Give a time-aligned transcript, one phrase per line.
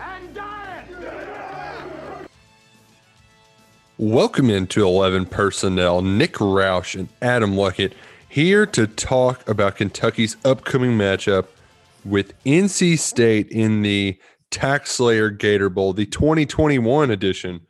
[0.00, 0.84] And dying.
[3.96, 6.02] Welcome into 11 Personnel.
[6.02, 7.94] Nick Roush and Adam Luckett
[8.28, 11.46] here to talk about Kentucky's upcoming matchup
[12.04, 14.18] with NC State in the
[14.50, 17.62] Tax Slayer Gator Bowl, the 2021 edition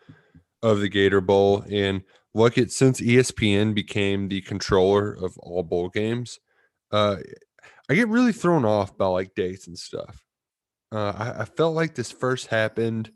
[0.63, 1.65] of the Gator Bowl.
[1.71, 2.03] And
[2.37, 6.41] Luckett, since ESPN became the controller of all bowl games,
[6.93, 7.17] uh,
[7.89, 10.23] I get really thrown off by like dates and stuff.
[10.91, 13.11] Uh, I, I felt like this first happened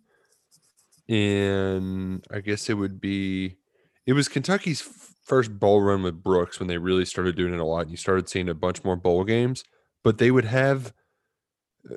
[1.08, 3.56] in I guess it would be
[4.06, 4.80] it was Kentucky's
[5.24, 7.96] first bowl run with Brooks when they really started doing it a lot and you
[7.96, 9.64] started seeing a bunch more bowl games
[10.04, 10.92] but they would have
[11.90, 11.96] uh,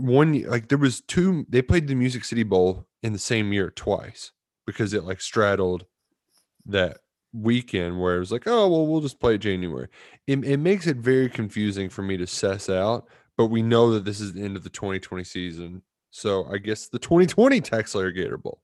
[0.00, 3.70] one like there was two they played the Music City Bowl in the same year
[3.70, 4.32] twice
[4.66, 5.84] because it like straddled
[6.64, 6.98] that
[7.32, 9.88] weekend where it was like oh well we'll just play January.
[10.26, 14.04] It, it makes it very confusing for me to suss out but we know that
[14.04, 15.82] this is the end of the 2020 season
[16.16, 18.62] so I guess the 2020 Tax Slayer Gator Bowl.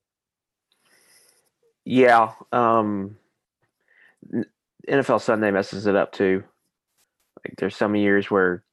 [1.85, 2.33] Yeah.
[2.51, 3.19] Um,
[4.89, 6.45] NFL Sunday messes it up too.
[7.45, 8.65] Like there's some years where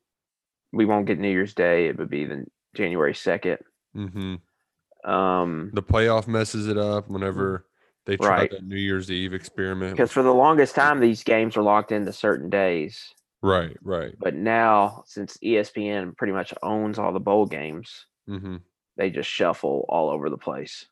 [0.71, 1.87] we won't get New Year's Day.
[1.87, 3.57] It would be the January 2nd.
[3.97, 5.09] Mm-hmm.
[5.09, 7.65] Um, The playoff messes it up whenever
[8.05, 8.51] they try Right.
[8.51, 9.91] that New Year's Eve experiment.
[9.97, 13.13] because for the longest time, these games are locked into certain days.
[13.41, 14.13] Right, right.
[14.19, 18.57] But now, since ESPN pretty much owns all the bowl games, Mm-hmm.
[18.97, 20.85] they just shuffle all over the place.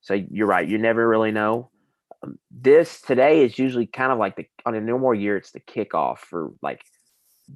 [0.00, 0.66] So you're right.
[0.66, 1.70] You never really know.
[2.22, 5.36] Um, this today is usually kind of like the on a normal year.
[5.36, 6.80] It's the kickoff for like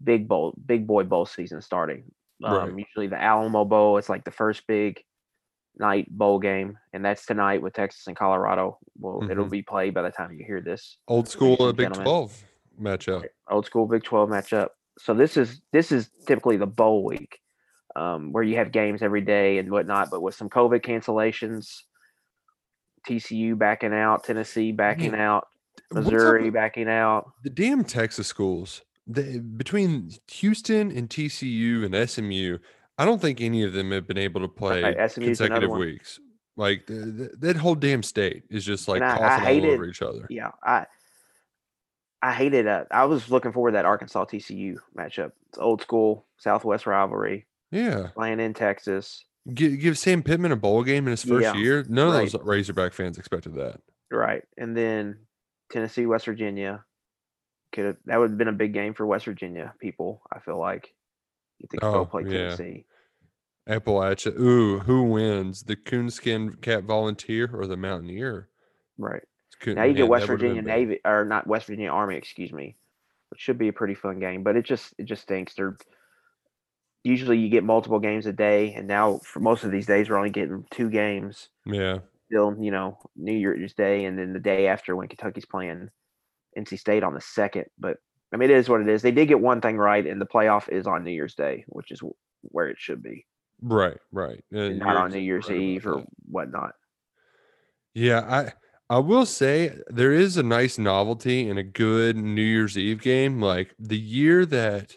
[0.05, 2.13] big bowl, big boy bowl season starting.
[2.45, 2.79] Um, Right.
[2.87, 3.97] Usually the Alamo Bowl.
[3.97, 5.03] It's like the first big
[5.79, 8.79] night bowl game, and that's tonight with Texas and Colorado.
[8.99, 9.51] Well, it'll Mhm.
[9.51, 10.99] be played by the time you hear this.
[11.09, 12.05] Old school uh, Big gentlemen.
[12.79, 13.25] 12 matchup.
[13.51, 14.69] old school Big 12 matchup.
[14.99, 17.39] So this is this is typically the bowl week,
[17.97, 20.11] um, where you have games every day and whatnot.
[20.11, 21.83] But with some COVID cancellations,
[23.09, 25.49] TCU backing out, Tennessee backing out,
[25.93, 27.33] Missouri backing out.
[27.43, 28.83] the damn Texas schools?
[29.07, 32.59] They, between Houston and TCU and SMU,
[32.99, 35.67] I don't think any of them have been able to play Right, SMU 's another
[35.67, 36.21] consecutive weeks.
[36.57, 39.71] Like th- th- that whole damn state is just like And I- I coughing all
[39.73, 40.27] over each other.
[40.31, 40.87] Yeah, I
[42.23, 42.87] I hated it.
[42.91, 45.33] I was looking forward to that Arkansas TCU matchup.
[45.49, 48.09] It's old school Southwest rivalry Yeah.
[48.15, 49.25] playing in Texas.
[49.53, 51.85] Give, give Sam Pittman a bowl game in his first Yeah, year.
[51.89, 53.81] None of those Razorback fans expected that.
[54.13, 54.45] Right.
[54.57, 55.19] And then
[55.73, 56.85] Tennessee, West Virginia.
[57.73, 60.59] Could have that would have been a big game for West Virginia people, I feel
[60.59, 60.93] like.
[61.59, 62.31] You think Oh, go play yeah.
[62.55, 62.85] Tennessee.
[63.69, 64.39] Appalachia.
[64.39, 65.63] Ooh, who wins?
[65.63, 68.49] The coonskin cat volunteer or the mountaineer?
[68.99, 69.23] Right.
[69.63, 70.87] Coon- Now you get West that would've been Virginia.
[70.87, 72.77] Navy or not West Virginia Army, excuse me.
[73.31, 74.43] Which should be a pretty fun game.
[74.43, 75.55] But it just it just stinks.
[75.55, 75.77] They're
[77.05, 80.19] usually you get multiple games a day, and now for most of these days we're
[80.19, 81.49] only getting two games.
[81.65, 82.01] Yeah.
[82.27, 85.91] Still, you know, New Year's Day and then the day after when Kentucky's playing
[86.57, 87.67] NC State on the second.
[87.79, 87.99] But
[88.33, 89.03] I mean, it is what it is.
[89.03, 91.91] They did get one thing right, and the playoff is on New Year's Day, which
[91.91, 92.01] is
[92.43, 93.27] where it should be,
[93.61, 94.43] Right, right.
[94.55, 96.75] Uh, not on New Year's right Eve or whatnot.
[97.95, 98.53] Yeah, I
[98.91, 103.41] I will say there is a nice novelty in a good New Year's Eve game.
[103.41, 104.97] Like the year that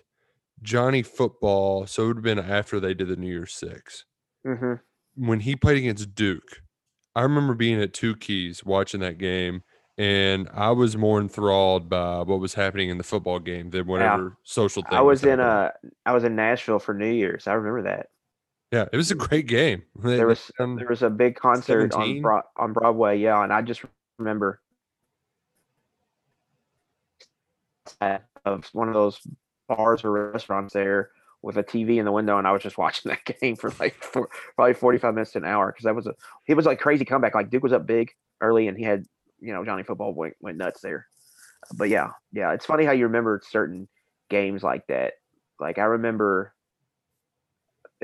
[0.61, 4.05] Johnny Football, so it would have been after they did the New Year's Six.
[4.43, 4.73] hmm
[5.17, 6.61] when he played against Duke,
[7.15, 9.63] I remember being at Two Keys watching that game,
[9.97, 14.35] and I was more enthralled by what was happening in the football game than whatever
[14.43, 14.97] social thing.
[14.97, 15.89] I was in happening.
[16.05, 17.47] uh was in Nashville for New Year's.
[17.47, 18.07] I remember that.
[18.71, 19.27] Yeah, it was a mm.
[19.27, 19.83] great game.
[20.03, 23.53] They- There was done- there was a big concert on Bro- on Broadway, yeah, and
[23.53, 23.83] I just
[24.17, 24.61] remember
[28.45, 29.19] of one of those
[29.67, 31.09] bars or restaurants there
[31.41, 33.95] with a TV in the window, and I was just watching that game for like
[33.95, 36.15] for, probably forty five minutes to an hour because that was a
[36.47, 37.35] it was like crazy comeback.
[37.35, 38.11] Like Duke was up big
[38.41, 39.05] early, and he had
[39.39, 41.07] you know Johnny Football went went nuts there.
[41.75, 43.87] But yeah, yeah, it's funny how you remember certain
[44.29, 45.13] games like that.
[45.59, 46.53] Like I remember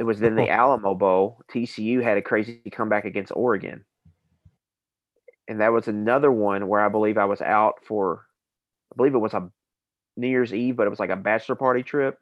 [0.02, 1.40] it was then the Alamo Bowl.
[1.54, 3.86] TCU had a crazy comeback against Oregon.
[5.48, 8.26] And that was another one where I believe I was out for,
[8.92, 9.48] I believe it was a
[10.18, 12.18] New Year's Eve, but it was like a bachelor party trip.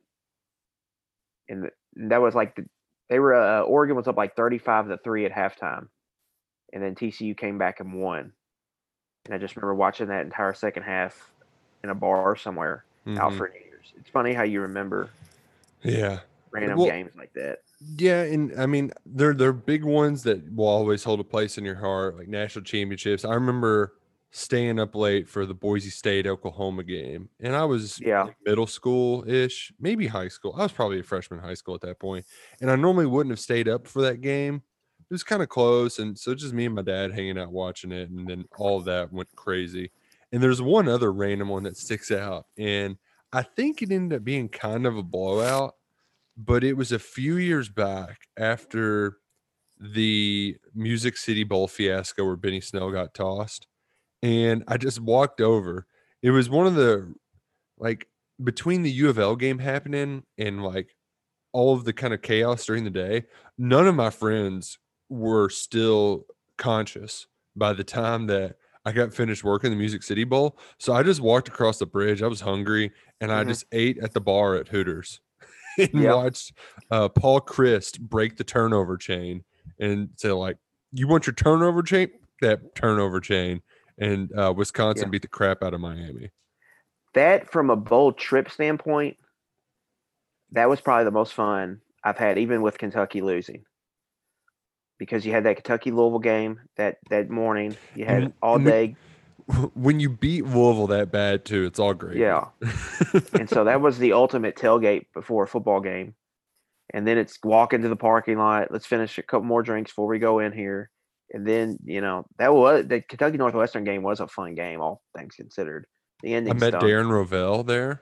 [1.47, 2.65] And, th- and that was like the,
[3.07, 5.87] They were uh, Oregon was up like thirty-five to three at halftime,
[6.73, 8.33] and then TCU came back and won.
[9.25, 11.31] And I just remember watching that entire second half
[11.83, 12.83] in a bar somewhere
[13.17, 13.37] out Mhm.
[13.37, 13.93] for New Year's.
[13.97, 15.09] It's funny how you remember
[15.81, 16.19] Yeah.
[16.51, 17.59] Random Well- games like that.
[17.97, 21.63] Yeah, and I mean they're they're big ones that will always hold a place in
[21.65, 23.23] your heart, like national championships.
[23.23, 23.93] I remember
[24.31, 28.27] staying up late for the Boise State Oklahoma game, and I was Yeah.
[28.45, 30.53] middle school ish, maybe high school.
[30.57, 32.25] I was probably a freshman in high school at that point,
[32.61, 34.61] and I normally wouldn't have stayed up for that game.
[34.99, 37.91] It was kind of close, and so just me and my dad hanging out watching
[37.91, 39.89] it, and then all that went crazy.
[40.31, 42.97] And there's one other random one that sticks out, and
[43.33, 45.75] I think it ended up being kind of a blowout
[46.39, 49.17] but it was a few years back after
[49.79, 53.67] the Music City Bowl fiasco where Benny Snell got tossed.
[54.23, 55.85] And I just walked over.
[56.21, 57.13] It was one of the
[57.77, 58.07] like
[58.43, 60.95] between the U of L game happening and like
[61.51, 63.25] all of the kind of chaos during the day,
[63.57, 66.25] none of my friends were still
[66.57, 70.57] conscious by the time that I got finished working the Music City Bowl.
[70.77, 72.21] So I just walked across the bridge.
[72.21, 73.47] I was hungry and I Mhm.
[73.49, 75.19] just ate at the bar at Hooters
[75.79, 76.13] and Yeah.
[76.13, 76.53] watched
[76.91, 79.43] uh, Paul Chryst break the turnover chain
[79.79, 80.57] and say, like,
[80.91, 82.09] you want your turnover chain?
[82.41, 83.61] That turnover chain.
[83.97, 85.11] And uh, Wisconsin Yeah.
[85.11, 86.31] beat the crap out of Miami.
[87.13, 89.17] That from a bowl trip standpoint,
[90.51, 93.65] that was probably the most fun I've had, even with Kentucky losing.
[94.97, 98.95] Because you had that Kentucky Louisville game that that morning, you had all day,
[99.73, 102.17] When you beat Louisville that bad, too, it's all great.
[102.17, 102.49] yeah.
[103.33, 106.13] and so that was the ultimate tailgate before a football game.
[106.93, 108.71] And then it's walk into the parking lot.
[108.71, 110.89] Let's finish a couple more drinks before we go in here.
[111.31, 115.01] And then you know that was the Kentucky Northwestern game was a fun game, all
[115.15, 115.85] things considered.
[116.23, 116.83] The ending I met stunk.
[116.83, 118.01] Darren Rovell there.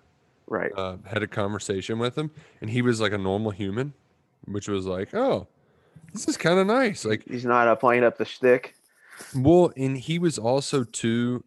[0.50, 0.72] Right.
[0.78, 3.94] uh, had a conversation with him, and he was like a normal human,
[4.46, 5.48] which was like, oh,
[6.14, 7.04] this is kind of nice.
[7.04, 8.74] Like, He's not uh, playing up the stick.
[9.36, 11.44] Well, and he was also too,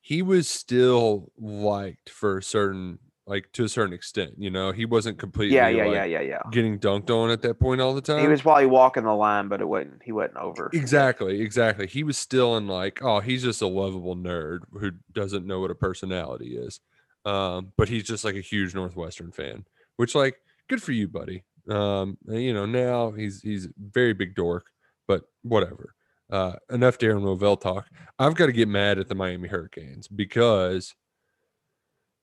[0.00, 4.32] he was still liked for a certain, like to a certain extent.
[4.38, 6.42] You know, he wasn't completely, Yeah, yeah, like, yeah, yeah, yeah.
[6.50, 8.20] getting dunked on at that point all the time.
[8.20, 10.02] He was probably walking the line, but it wasn't.
[10.04, 10.70] He wasn't over.
[10.72, 11.86] Exactly, exactly.
[11.86, 15.70] He was still in like, oh, he's just a lovable nerd who doesn't know what
[15.70, 16.80] a personality is.
[17.24, 19.66] Um, but he's just like a huge Northwestern fan,
[19.96, 21.44] which like good for you, buddy.
[21.68, 24.66] Um, and, you know, now he's he's very big dork,
[25.06, 25.94] but whatever.
[26.30, 27.88] Uh, enough Darren Rovell talk.
[28.18, 30.94] I've got to get mad at the Miami Hurricanes because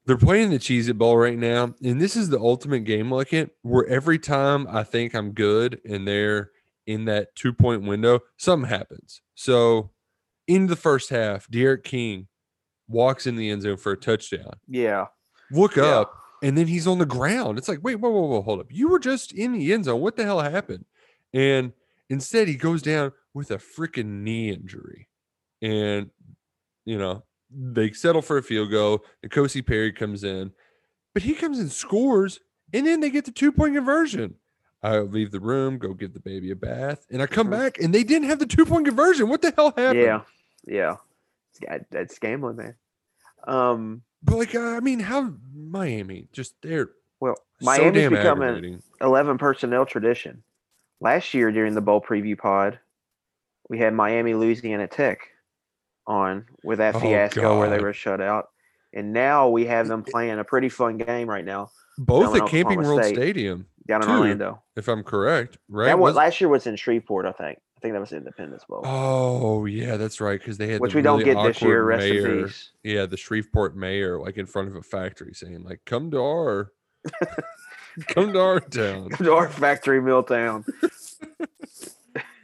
[0.05, 3.33] they're playing the Cheez It Bowl right now, and this is the ultimate game like
[3.33, 6.51] it, where every time I think I'm good and they're
[6.85, 9.21] in that two point window, something happens.
[9.35, 9.91] So
[10.47, 12.27] in the first half, D'Eriq King
[12.87, 14.53] walks in the end zone for a touchdown.
[14.69, 15.07] Yeah.
[15.51, 15.83] Look Yeah.
[15.99, 17.57] up, and then he's on the ground.
[17.57, 18.67] It's like, wait, whoa, whoa, whoa, hold up.
[18.69, 19.99] You were just in the end zone.
[19.99, 20.85] What the hell happened?
[21.33, 21.73] And
[22.09, 25.07] instead, he goes down with a freaking knee injury.
[25.61, 26.09] And,
[26.85, 29.03] you know, they settle for a field goal.
[29.25, 30.51] N'Kosi Perry comes in,
[31.13, 32.39] but he comes and scores,
[32.73, 34.35] and then they get the two point conversion.
[34.83, 37.51] I leave the room, go give the baby a bath, and I come Mhm.
[37.51, 39.27] back, and they didn't have the two point conversion.
[39.29, 39.99] What the hell happened?
[40.01, 40.21] Yeah.
[40.65, 40.97] Yeah.
[41.89, 42.75] That's gambling, man.
[43.47, 44.03] Um.
[44.21, 46.89] But like, uh, I mean, how Miami just they're
[47.19, 50.43] Well, so Miami's damn becoming 11 personnel tradition.
[50.99, 52.79] Last year during the bowl preview pod,
[53.69, 55.19] we had Miami Louisiana Tech
[56.07, 58.49] on with that Oh, fiasco where they were shut out.
[58.93, 62.81] And now we have them playing a pretty fun game right now Both at Camping
[62.81, 63.15] World State.
[63.15, 64.13] Stadium, down in Two.
[64.13, 64.63] Orlando.
[64.75, 65.85] if I'm correct, right?
[65.87, 67.59] That was, last year was in Shreveport, I think.
[67.77, 70.39] I think that was Independence Bowl, oh yeah, that's right.
[70.39, 71.83] Because they had which the we don't get this year.
[71.83, 72.71] Rest mayor, in peace.
[72.83, 76.71] Yeah, the Shreveport mayor, like in front of a factory, saying like, "Come to our,
[78.07, 80.65] come to our town." Come to our factory mill town.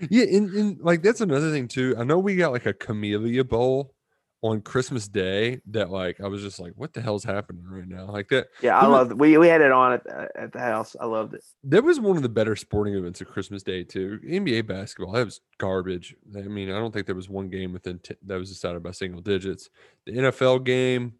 [0.09, 1.95] Yeah, and, and like that's another thing too.
[1.97, 3.93] I know we got like a Camellia Bowl
[4.41, 8.07] on Christmas Day that like I was just like, what the hell's happening right now?
[8.11, 9.13] Like that Yeah, I love.
[9.13, 10.95] We we had it on at the, at the house.
[10.99, 11.43] I loved it.
[11.63, 14.19] that was one of the better sporting events of Christmas Day too.
[14.27, 16.15] NBA basketball that was garbage.
[16.35, 18.91] I mean, I don't think there was one game within t- that was decided by
[18.91, 19.69] single digits.
[20.05, 21.13] The NFL game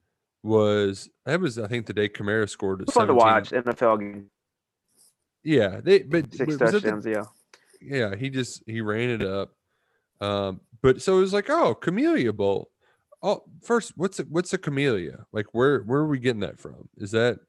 [0.43, 4.29] was that was I think the day Kamara scored at Fun to watch NFL game.
[5.43, 7.05] Yeah, they but Six was that the- touchdowns.
[7.05, 7.23] yeah.
[7.81, 9.51] yeah, he just he ran it up.
[10.21, 12.69] Um, but so it was like, oh, Camellia Bowl.
[13.21, 15.25] Oh, first, what's a, what's a camellia?
[15.31, 16.89] Like, where where are we getting that from?
[16.97, 17.39] Is that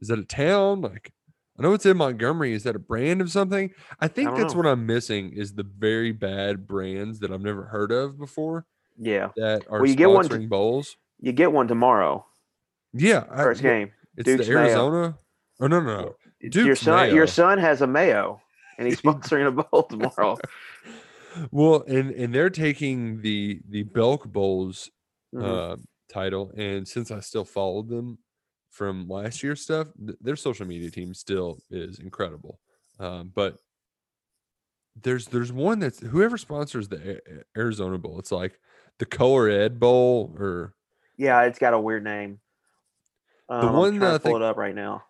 [0.00, 0.80] is that a town?
[0.82, 1.12] Like,
[1.58, 2.52] I know it's in Montgomery.
[2.52, 3.70] Is that a brand of something?
[4.00, 4.58] I think don't that's know.
[4.60, 8.66] what I'm missing is the very bad brands that I've never heard of before
[8.98, 9.30] Yeah.
[9.36, 10.96] that are Well, you get one to- bowls.
[11.20, 12.26] You get one tomorrow.
[12.92, 13.92] Yeah, First yeah, game.
[14.16, 14.62] It's Duke's the Mayo.
[14.64, 15.18] Arizona.
[15.60, 16.14] Oh no, no, no.
[16.40, 17.14] your son Mayo.
[17.14, 18.40] your son has a mayo.
[18.78, 20.36] and he's sponsoring a bowl tomorrow.
[21.50, 24.90] Well, and and they're taking the the Belk Bowls
[25.34, 25.72] Mhm.
[25.72, 25.76] uh,
[26.10, 28.16] title, and since I still followed them
[28.70, 32.58] from last year's stuff, th- their social media team still is incredible.
[32.98, 33.58] Um, but
[35.02, 37.20] there's there's one that's whoever sponsors the
[37.54, 38.18] Arizona Bowl.
[38.18, 38.58] It's like
[38.98, 40.72] the Color Ed Bowl, or
[41.18, 42.40] yeah, it's got a weird name.
[43.48, 45.04] Um, one I'm that I to pull think- it up right now.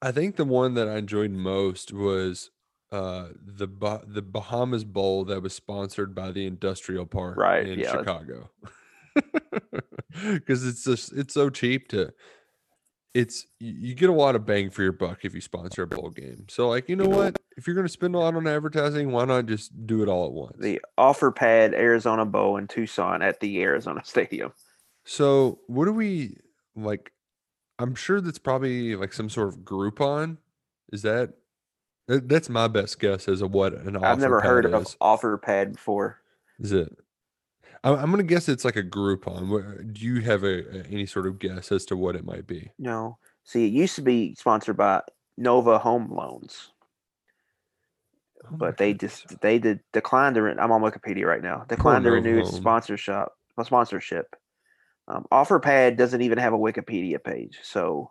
[0.00, 2.50] I- think the one that I enjoyed most was
[2.92, 7.78] uh the bah- the Bahamas Bowl that was sponsored by the Industrial Park Right, in
[7.80, 7.90] yeah.
[7.92, 8.50] Chicago.
[10.24, 12.12] Because it's just it's so cheap to
[13.14, 16.10] it's you get a lot of bang for your buck if you sponsor a bowl
[16.10, 16.44] game.
[16.48, 17.38] So like you know what?
[17.56, 20.32] If you're gonna spend a lot on advertising, why not just do it all at
[20.32, 20.56] once?
[20.58, 24.52] The Offer Pad Arizona Bowl in Tucson at the Arizona Stadium.
[25.04, 26.36] So what do we
[26.76, 27.11] like?
[27.82, 30.38] I'm sure that's probably like some sort of Groupon.
[30.92, 31.34] Is that
[32.06, 34.82] that- that's my best guess as of what an offer I've never heard pad of
[34.82, 34.96] is.
[35.00, 36.20] Offer Pad before.
[36.58, 36.96] Is it?
[37.84, 39.92] I'm, gonna guess it's like a Groupon.
[39.92, 42.70] Do you have a, any sort of guess as to what it might be?
[42.78, 43.18] No.
[43.44, 45.02] See, it used to be sponsored by
[45.36, 46.70] Nova Home Loans,
[48.44, 50.44] Oh but they just they did declined to.
[50.46, 51.64] I'm on Wikipedia right now.
[51.68, 53.28] Declined to Nova renew its sponsorship.
[53.64, 54.36] Sponsorship.
[55.12, 58.10] Um, OfferPad doesn't even have a Wikipedia page, so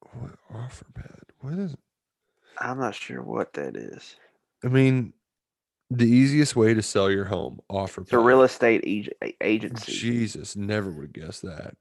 [0.00, 1.20] What offer pad?
[1.40, 1.76] What is?
[2.58, 4.16] I'm not sure what that is.
[4.64, 5.12] I mean,
[5.90, 8.04] the easiest way to sell your home offer.
[8.04, 8.20] Pad.
[8.20, 9.92] real estate ag- agency.
[9.92, 11.76] Jesus, never would have guessed that.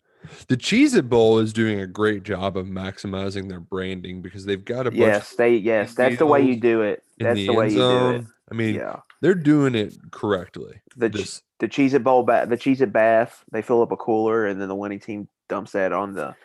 [0.47, 4.63] The Cheez It Bowl is doing a great job of maximizing their branding because they've
[4.63, 7.03] got a bunch Yes, they yes, that's the way you do it.
[7.17, 8.25] That's the, the, way you do it.
[8.51, 8.97] I mean, Yeah.
[9.21, 10.81] they're doing it correctly.
[10.97, 13.97] The This, the Cheez It Bowl ba- the Cheez It bath, they fill up a
[13.97, 16.35] cooler and then the winning team dumps that on the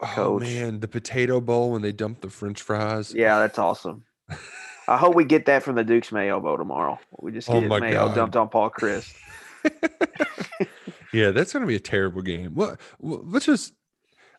[0.00, 0.42] oh coach.
[0.42, 3.14] man, the potato bowl when they dump the French fries.
[3.14, 4.04] Yeah, that's awesome.
[4.88, 6.98] I hope we get that from the Duke's Mayo Bowl tomorrow.
[7.18, 8.14] We just Oh get my Mayo God.
[8.14, 9.14] dumped on Paul Chryst.
[11.12, 12.52] yeah, that's gonna be a terrible game.
[12.54, 12.80] What?
[13.00, 13.72] Let's just.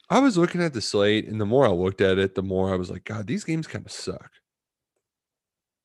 [0.10, 2.72] I was looking at the slate, and the more I looked at it, the more
[2.72, 4.30] I was like, God, these games kind of suck.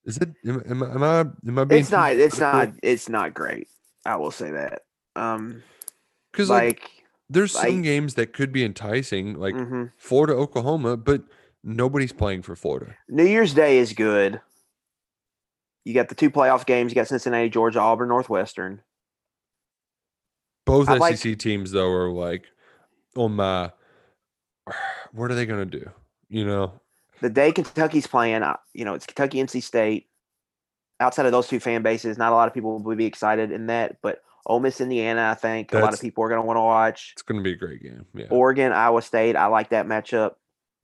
[0.04, 0.30] Is it?
[0.46, 1.20] Am, am, I- am I?
[1.48, 1.80] Am I being?
[1.80, 3.68] It's not it's not it's not great.
[4.06, 4.82] I will say that.
[5.16, 5.62] Um
[6.32, 6.90] because like, like,
[7.28, 9.92] there's some games that could be enticing, like mhm.
[9.98, 11.22] Florida, Oklahoma, but
[11.62, 12.94] nobody's playing for Florida.
[13.08, 14.40] New Year's Day is good.
[15.84, 16.92] You got the two playoff games.
[16.92, 18.82] You got Cincinnati, Georgia, Auburn, Northwestern.
[20.66, 22.46] Both I like- SEC teams though are like
[23.16, 23.72] on my.
[25.12, 25.90] What are they gonna do?
[26.28, 26.80] You know,
[27.20, 30.06] The day Kentucky's playing, uh, you know, it's Kentucky, NC State.
[31.00, 33.66] Outside of those two fan bases, not a lot of people will be excited in
[33.66, 33.96] that.
[34.02, 36.62] But Ole Miss, Indiana, I think a lot of people are going to want to
[36.62, 37.12] watch.
[37.14, 38.04] it's gonna be a great game.
[38.14, 38.26] Yeah.
[38.30, 40.32] Oregon, Iowa State, I like that matchup.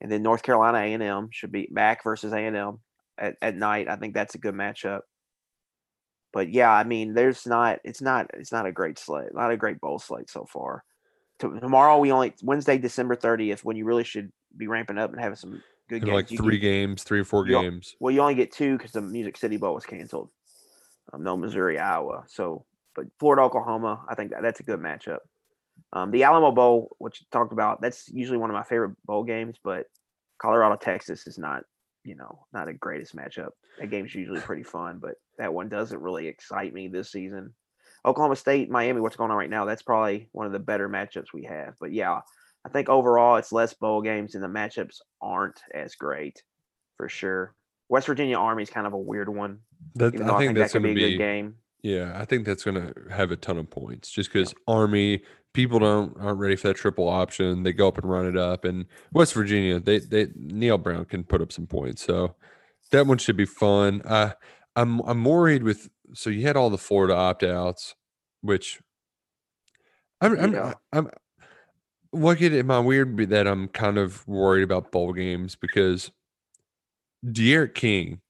[0.00, 2.78] And then North Carolina A and M should be back versus A and M
[3.19, 3.88] at, at night.
[3.88, 5.00] I think that's a good matchup.
[6.33, 7.81] But yeah, I mean, there's not.
[7.83, 8.31] It's not.
[8.35, 9.35] It's not a great slate.
[9.35, 10.85] Not a great bowl slate so far.
[11.38, 15.37] Tomorrow we only Wednesday, December thirtieth, when you really should be ramping up and having
[15.37, 16.14] some good games.
[16.14, 17.95] like three get- games, three or four games.
[18.00, 20.31] well, you only get two because the Music City Bowl was canceled.
[21.12, 22.25] Um, no Missouri, Iowa.
[22.28, 22.64] So,
[22.95, 25.19] but Florida, Oklahoma, I think that, that's a good matchup.
[25.93, 29.23] Um, the Alamo Bowl, which you talked about, that's usually one of my favorite bowl
[29.23, 29.57] games.
[29.62, 29.87] But
[30.38, 31.62] Colorado, Texas is not,
[32.05, 33.50] you know, not a greatest matchup.
[33.78, 37.55] That game's usually pretty fun, but that one doesn't really excite me this season.
[38.05, 39.64] Oklahoma State, Miami, what's going on right now?
[39.64, 41.75] That's probably one of the better matchups we have.
[41.81, 42.21] But yeah,
[42.66, 46.42] I think overall it's less bowl games and the matchups aren't as great
[46.96, 47.54] for sure.
[47.88, 49.61] West Virginia Army is kind of a weird one.
[49.94, 51.54] That, Even though I think that's could gonna be a good game.
[51.82, 55.23] Yeah, I think that's gonna have a ton of points just because Army
[55.54, 57.62] people don't aren't ready for that triple option.
[57.62, 61.23] They go up and run it up, and West Virginia they they Neal Brown can
[61.23, 62.35] put up some points, so
[62.90, 64.02] that one should be fun.
[64.04, 64.35] I
[64.75, 67.94] I'm I'm worried with so you had all the Florida opt outs,
[68.40, 68.80] which
[70.20, 70.75] I'm I'm Yeah.
[70.92, 71.11] I'm
[72.16, 72.66] look at it.
[72.66, 76.11] My weird be that I'm kind of worried about bowl games because
[77.25, 78.20] D'Eriq King.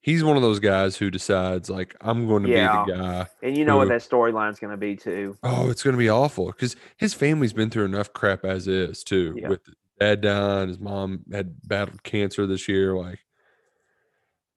[0.00, 2.84] He's one of those guys who decides like I'm going to Yeah.
[2.84, 5.36] be the guy And you know what that storyline's going to be too.
[5.44, 9.34] Oh, it's gonna be awful because his family's been through enough crap as is too.
[9.36, 9.48] Yeah.
[9.50, 9.60] With
[10.00, 12.96] dad dying, his mom had battled cancer this year.
[12.96, 13.20] Like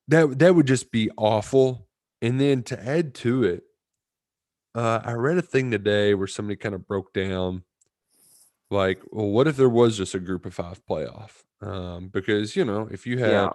[0.08, 1.88] that, that would just be awful.
[2.24, 3.64] And then to add to it,
[4.74, 7.64] uh, I read a thing today where somebody kind of broke down,
[8.76, 11.44] like, well, what if there was just a group of five playoff?
[11.62, 13.50] Um, because you know, if you had, Yeah.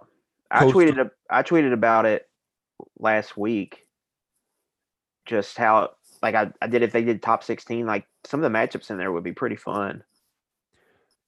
[0.50, 2.28] I Coastal- tweeted a- I tweeted about it
[2.98, 3.86] last week.
[5.26, 5.90] Just how
[6.22, 8.98] like I, I did if they did top 16 like some of the matchups in
[8.98, 10.02] there would be pretty fun.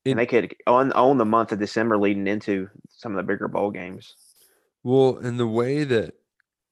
[0.04, 3.22] And- and they could own, own the month of December leading into some of the
[3.32, 4.16] bigger bowl games.
[4.82, 6.14] Well, and the way that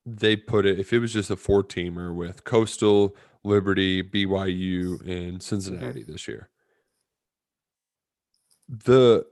[0.04, 5.40] they put it, if it was just a four teamer with Coastal, Liberty, BYU, and
[5.40, 6.48] Cincinnati this year,
[8.70, 9.26] the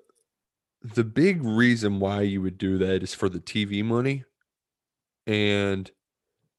[0.83, 4.25] the big reason why you would do that is for the TV money.
[5.27, 5.91] And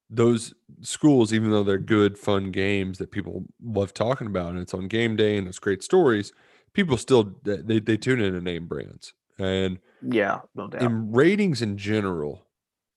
[0.09, 4.73] those schools, even though they're good, fun games that people love talking about, and it's
[4.73, 6.31] on game day and it's great stories,
[6.73, 9.13] people still they, they tune in to name brands.
[9.37, 10.81] And Yeah, no doubt.
[10.81, 12.45] in ratings in general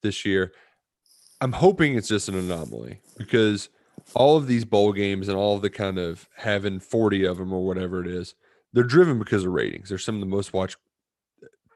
[0.02, 0.52] this year,
[1.40, 3.68] I'm hoping it's just an anomaly because
[4.14, 7.52] all of these bowl games and all of the kind of having 40 of them
[7.52, 8.34] or whatever it is,
[8.72, 9.88] they're driven because of ratings.
[9.88, 10.76] They're some of the most watched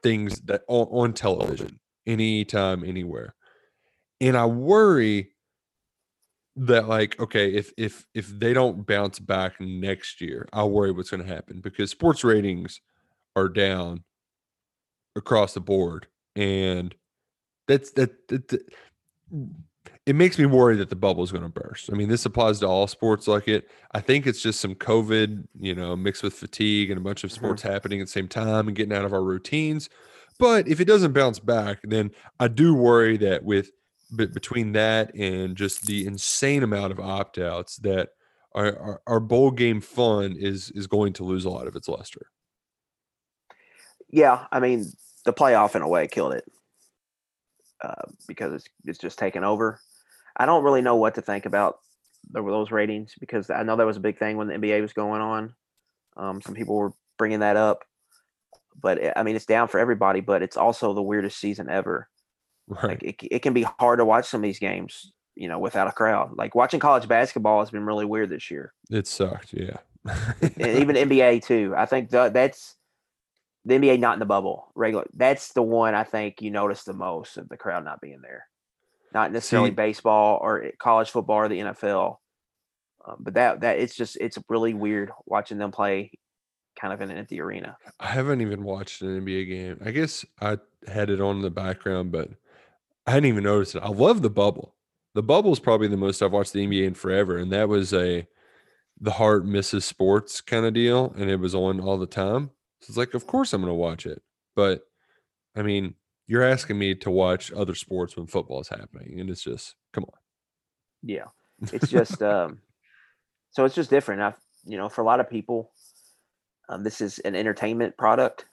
[0.03, 3.35] things that on, on television anytime, anywhere.
[4.21, 5.31] And I worry
[6.57, 11.11] that like okay if if if they don't bounce back next year i'll worry what's
[11.11, 12.81] going to happen because sports ratings
[13.35, 14.03] are down
[15.15, 16.95] across the board and
[17.67, 18.61] that's that, that, that
[20.07, 22.59] it makes me worry that the bubble is going to burst i mean this applies
[22.59, 26.33] to all sports like it i think it's just some covid you know mixed with
[26.33, 29.13] fatigue and a bunch of sports happening at the same time and getting out of
[29.13, 29.89] our routines
[30.39, 32.09] but if it doesn't bounce back then
[32.39, 33.71] i do worry that with
[34.11, 38.09] but between that and just the insane amount of opt outs that
[38.55, 41.87] our, our, our bowl game fun is is going to lose a lot of its
[41.87, 42.27] luster.
[44.09, 44.85] yeah, I mean,
[45.25, 46.45] the playoff in a way killed it
[47.83, 49.79] uh, because it's it's just taken over.
[50.37, 51.79] I don't really know what to think about
[52.29, 54.93] the, those ratings because I know that was a big thing when the NBA was
[54.93, 55.55] going on.
[56.15, 57.83] Um, some people were bringing that up,
[58.79, 60.21] but it, I mean, it's down for everybody.
[60.21, 62.07] But it's also the weirdest season ever.
[62.67, 62.83] Right.
[62.83, 65.87] Like it, it can be hard to watch some of these games, you know, without
[65.87, 66.37] a crowd.
[66.37, 68.73] Like watching college basketball has been really weird this year.
[68.91, 69.53] It sucked.
[69.53, 69.77] Yeah.
[70.41, 71.73] and even NBA too.
[71.75, 72.75] I think the, that's
[73.65, 75.05] the NBA not in the bubble regular.
[75.13, 78.47] That's the one I think you notice the most of the crowd not being there.
[79.17, 82.17] Not necessarily See- baseball or college football or the NFL,
[83.03, 86.11] um, but that that it's just it's really weird watching them play
[86.79, 87.77] kind of in an empty arena.
[87.99, 89.81] I haven't even watched an NBA game.
[89.83, 92.29] I guess I had it on in the background, but
[93.07, 93.81] I hadn't even noticed it.
[93.81, 94.75] I love the bubble.
[95.15, 97.95] The bubble is probably the most I've watched the NBA in forever, and that was
[97.95, 98.27] a
[99.01, 102.51] the heart misses sports kind of deal, and it was on all the time.
[102.81, 104.21] So it's like, of course I'm going to watch it.
[104.55, 104.81] But
[105.55, 105.95] I mean,
[106.27, 110.03] you're asking me to watch other sports when football is happening, and it's just come
[110.03, 110.19] on.
[111.01, 111.25] Yeah,
[111.73, 112.59] it's just um,
[113.51, 114.21] so it's just different.
[114.21, 114.33] I,
[114.65, 115.71] you know, for a lot of people,
[116.69, 118.45] um, this is an entertainment product.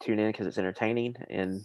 [0.00, 1.62] Tune in because it's entertaining, and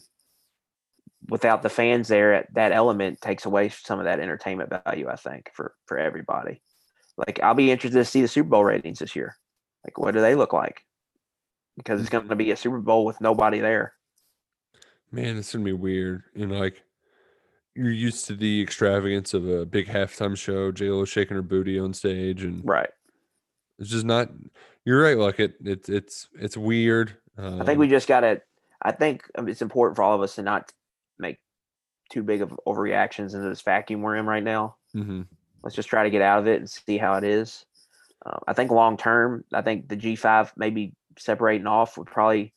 [1.29, 5.07] without the fans there, that element takes away some of that entertainment value.
[5.07, 6.61] I think for for everybody.
[7.17, 9.37] Like I'll be interested to see the Super Bowl ratings this year.
[9.85, 10.81] Like, what do they look like?
[11.77, 13.94] Because it's going to be a Super Bowl with nobody there.
[15.15, 16.23] Man, it's gonna be weird.
[16.35, 16.83] You know, like
[17.73, 21.79] you're used to the extravagance of a big halftime show, J Lo shaking her booty
[21.79, 22.89] on stage, and Right.
[23.79, 24.29] it's just not.
[24.83, 25.17] You're right.
[25.17, 27.15] Like it, it's it's it's weird.
[27.37, 28.41] Um, I think we just got to.
[28.81, 30.73] I think um, it's important for all of us to not
[31.17, 31.39] make
[32.11, 34.75] too big of overreactions into this vacuum we're in right now.
[34.91, 35.21] hmm
[35.63, 37.65] Let's just try to get out of it and see how it is.
[38.25, 42.51] Uh, I think long term, I think the G5 maybe separating off would probably.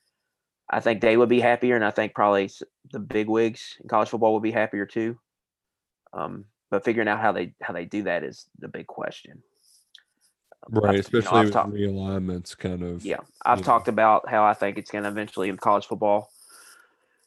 [0.71, 2.51] I think they would be happier, and I think probably
[2.93, 5.19] the big wigs in college football would be happier too.
[6.13, 9.43] Um, but figuring out how they how they do that is the big question.
[10.67, 13.05] Um, I've- Right, you know, especially with talked- realignments, kind of.
[13.05, 13.67] yeah, I've you know.
[13.67, 16.31] talked about how I think it's going to eventually in college football.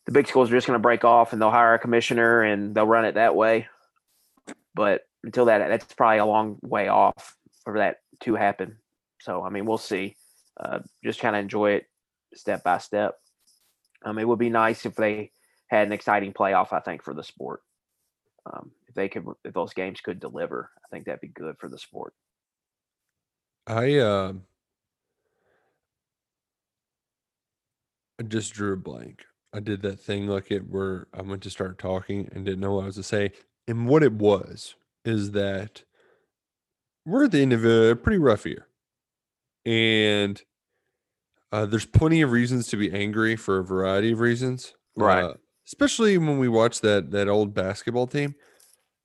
[0.06, 2.76] The big schools are just going to break off and they'll hire a commissioner and
[2.76, 3.68] they'll run it that way.
[4.76, 8.78] But until that, that's probably a long way off for that to happen.
[9.22, 10.16] So I mean, we'll see.
[10.60, 11.86] Uh, just kind of enjoy it
[12.36, 13.20] step by step.
[14.04, 15.32] Um, it would be nice if they
[15.68, 16.74] had an exciting playoff.
[16.74, 17.62] I think for the sport,
[18.46, 21.70] um, if they could, if those games could deliver, I think that'd be good for
[21.70, 22.14] the sport.
[23.68, 24.34] I uh,
[28.20, 29.24] I just drew a blank.
[29.54, 32.74] I did that thing like it where I went to start talking and didn't know
[32.74, 33.32] what I was to say.
[33.68, 35.84] And what it was is that
[37.06, 38.68] we're at the end of a pretty rough year.
[39.66, 40.42] And
[41.52, 44.74] uh, there's plenty of reasons to be angry for a variety of reasons.
[44.96, 45.24] Right.
[45.24, 45.34] Uh,
[45.68, 48.36] especially when we watch that that old basketball team.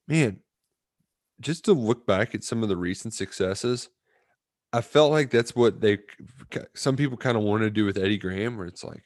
[0.07, 0.39] Man,
[1.39, 3.89] just to look back at some of the recent successes,
[4.73, 5.99] I felt like that's what they
[6.73, 9.03] some people kind of want to do with Eddie Gran, where it's like,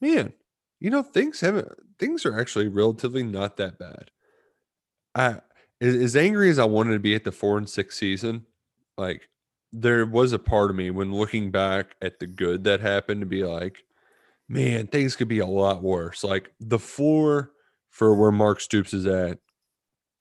[0.00, 0.32] man,
[0.80, 4.10] you know, things haven't things are actually relatively not that bad.
[5.14, 5.40] I
[5.80, 8.46] as, as angry as I wanted to be at the four and six season,
[8.96, 9.28] like
[9.80, 13.26] there was a part of me when looking back at the good that happened to
[13.26, 13.84] be like,
[14.48, 16.24] man, things could be a lot worse.
[16.24, 17.52] Like the floor
[17.90, 19.38] for where Mark Stoops is at.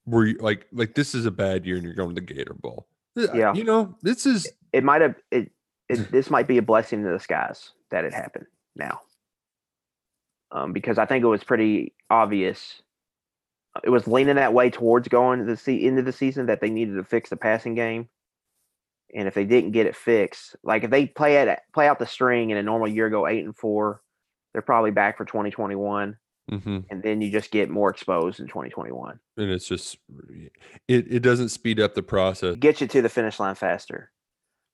[0.04, 2.54] Where you like like this is a bad year and you're going to the Gator
[2.54, 2.86] Bowl.
[3.16, 3.54] Yeah.
[3.54, 5.52] you know this is It might have it,
[5.90, 6.12] it.
[6.12, 9.00] This might be a blessing in disguise that it happened now,
[10.52, 12.82] um, because I think it was pretty obvious.
[13.84, 16.70] It was leaning that way towards going to the se- of the season that they
[16.70, 18.08] needed to fix the passing game,
[19.16, 22.06] and if they didn't get it fixed, like if they play it play out the
[22.06, 24.02] string in a normal year, go eight and four,
[24.54, 26.18] they're probably back for twenty twenty one,
[26.52, 26.86] mhm.
[26.92, 29.20] and then you just get more exposed in twenty twenty one.
[29.38, 29.98] and it's just
[30.88, 32.58] it it doesn't speed up the process.
[32.58, 34.12] get you to the finish line faster,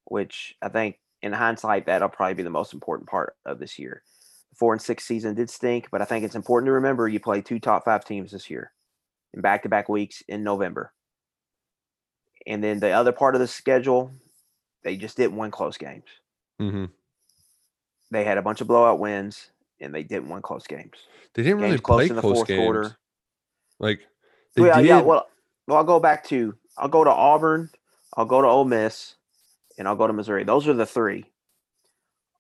[0.06, 4.02] which I think in hindsight that'll probably be the most important part of this year.
[4.50, 7.20] The four and six season did stink, but I think it's important to remember you
[7.20, 8.72] play two top five teams this year
[9.34, 10.92] in back to back weeks in November.
[12.48, 14.16] And then the other part of the schedule,
[14.84, 16.06] they just didn't win close games.
[16.60, 16.86] hmm
[18.12, 20.94] They had a bunch of blowout wins and they didn't win close games.
[21.34, 22.60] They didn't really close play in the close fourth games.
[22.60, 22.98] quarter.
[23.80, 24.02] Like
[24.56, 24.86] they yeah, did.
[24.86, 25.02] yeah.
[25.02, 25.28] Well,
[25.68, 27.70] well, I'll go back to I'll go to Auburn,
[28.16, 29.16] I'll go to Ole Miss,
[29.78, 30.44] and I'll go to Missouri.
[30.44, 31.26] Those are the three.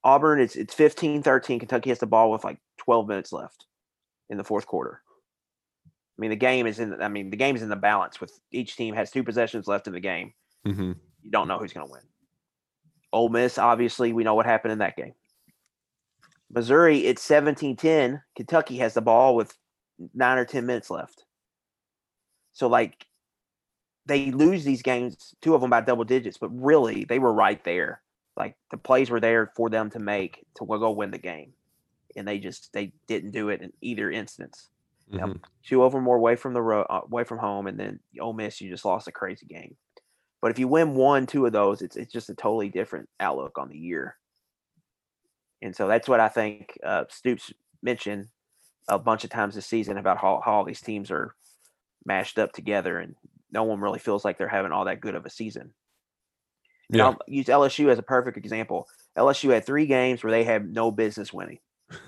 [0.03, 1.59] Auburn, it's it's 15-13.
[1.59, 3.65] Kentucky has the ball with like 12 minutes left
[4.29, 5.01] in the fourth quarter.
[5.85, 7.01] I mean, the game is in.
[7.01, 9.87] I mean, the game is in the balance with each team has two possessions left
[9.87, 10.33] in the game.
[10.67, 10.95] Mhm.
[11.23, 12.01] You don't know who's going to win.
[13.13, 15.13] Ole Miss, obviously, we know what happened in that game.
[16.49, 18.21] Missouri, it's 17-10.
[18.35, 19.57] Kentucky has the ball with
[20.13, 21.25] nine or 10 minutes left.
[22.53, 23.05] So, like,
[24.05, 27.63] they lose these games, two of them by double digits, but really, they were right
[27.63, 28.01] there.
[28.35, 31.53] Like, the plays were there for them to make to go win the game.
[32.15, 34.69] And they just, they didn't do it in either instance.
[35.09, 35.43] Now, Mhm.
[35.63, 38.33] two of them were away from the road, uh, away from home, and then Ole
[38.33, 39.75] Miss, you just lost a crazy game.
[40.41, 43.57] But if you win one, two of those, it's it's just a totally different outlook
[43.57, 44.17] on the year.
[45.61, 48.27] And so that's what I think uh, Stoops mentioned
[48.87, 51.35] a bunch of times this season about how, how all these teams are
[52.03, 53.15] mashed up together, and
[53.51, 55.73] no one really feels like they're having all that good of a season.
[56.89, 57.05] And Yeah.
[57.05, 58.87] I'll use LSU as a perfect example.
[59.17, 61.59] LSU had three games where they had no business winning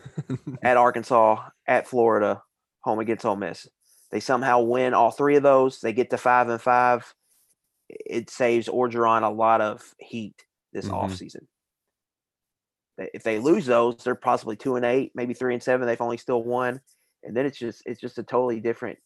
[0.64, 2.42] at Arkansas, at Florida,
[2.82, 3.68] home against Ole Miss.
[4.12, 5.80] They somehow win all three of those.
[5.80, 7.14] They get to five and five.
[7.90, 10.36] It saves Orgeron a lot of heat
[10.72, 10.94] this Mhm.
[11.04, 11.48] offseason.
[12.98, 15.88] If they lose those, they're possibly two and eight, maybe three and seven.
[15.88, 16.80] They've only still won,
[17.24, 19.00] and then it's just it's just a totally different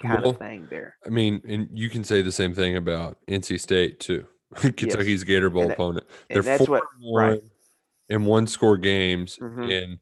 [0.00, 0.96] kind Well, of thing there.
[1.04, 4.26] I mean, and you can say the same thing about NC State too.
[4.76, 6.06] Kentucky's Gator Bowl that- opponent.
[6.30, 7.28] They're four what- and right.
[7.42, 7.50] one
[8.08, 9.82] in one score games, Mhm.
[9.82, 9.98] and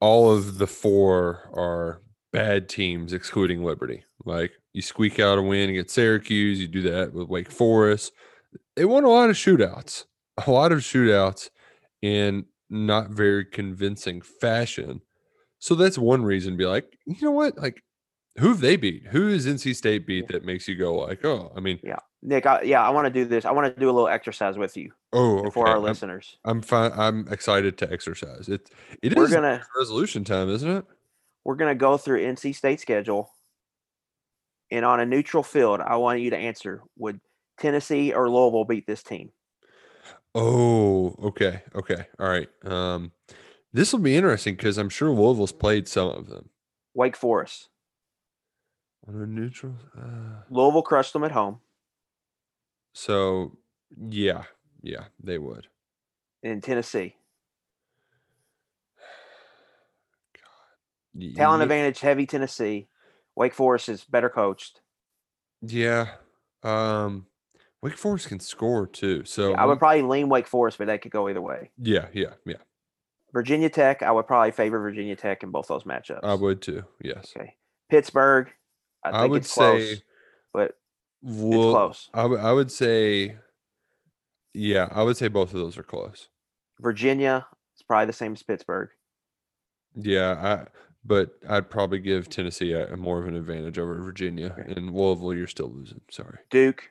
[0.00, 2.02] all of the four are
[2.32, 4.04] bad teams, excluding Liberty.
[4.24, 8.12] Like you squeak out a win against Syracuse, you do that with Wake Forest.
[8.76, 10.04] They won a lot of shootouts,
[10.46, 11.48] a lot of shootouts
[12.02, 15.00] in not very convincing fashion.
[15.60, 17.56] So that's one reason to be like, you know what?
[17.56, 17.82] Like,
[18.38, 19.06] who have they beat?
[19.06, 22.44] Who is NC State beat that makes you go like, oh, I mean, yeah, Nick,
[22.44, 23.46] I, yeah, I want to do this.
[23.46, 25.50] I want to do a little exercise with you oh, okay.
[25.54, 26.36] for our I'm- listeners.
[26.44, 26.92] I'm fine.
[26.94, 28.50] I'm excited to exercise.
[28.50, 28.68] It
[29.02, 30.84] it is We're gonna resolution time, isn't it?
[31.46, 33.30] we're gonna go through NC State schedule,
[34.70, 37.20] and on a neutral field, I want you to answer: Would
[37.58, 39.30] Tennessee or Louisville beat this team?
[40.34, 42.48] Oh, okay, okay, all right.
[42.64, 43.12] Um,
[43.72, 46.50] this will be interesting because I'm sure Louisville's played some of them
[46.94, 47.68] Wake Forest,
[49.08, 49.74] on a neutral.
[49.96, 51.60] Uh, Louisville crushed them at home,
[52.92, 53.56] so
[54.08, 54.44] yeah,
[54.82, 55.68] yeah, they would.
[56.42, 57.16] In Tennessee
[61.14, 62.88] Y- talent ye- advantage, heavy Tennessee.
[63.36, 64.80] Wake Forest is better coached.
[65.62, 66.08] Yeah.
[66.62, 67.26] Um,
[67.82, 69.24] Wake Forest can score too.
[69.24, 71.70] So I would probably lean Wake Forest, but that could go either way.
[71.78, 72.56] yeah, yeah, yeah.
[73.32, 76.20] Virginia Tech, I would probably favor Virginia Tech in both those matchups.
[76.24, 76.84] I would too.
[77.02, 77.32] Yes.
[77.36, 77.54] Okay,
[77.90, 78.50] Pittsburgh,
[79.04, 80.02] I think I would it's close, say
[80.52, 80.78] but
[81.22, 82.10] Lou- it's close.
[82.14, 83.36] I would I would say
[84.54, 86.28] yeah, I would say both of those are close.
[86.80, 87.46] Virginia
[87.76, 88.88] is probably the same as Pittsburgh.
[89.94, 90.66] Yeah, I
[91.06, 94.54] but I'd probably give Tennessee a, a more of an advantage over Virginia.
[94.66, 96.00] And Louisville, you're still losing.
[96.10, 96.38] Sorry.
[96.50, 96.90] Duke,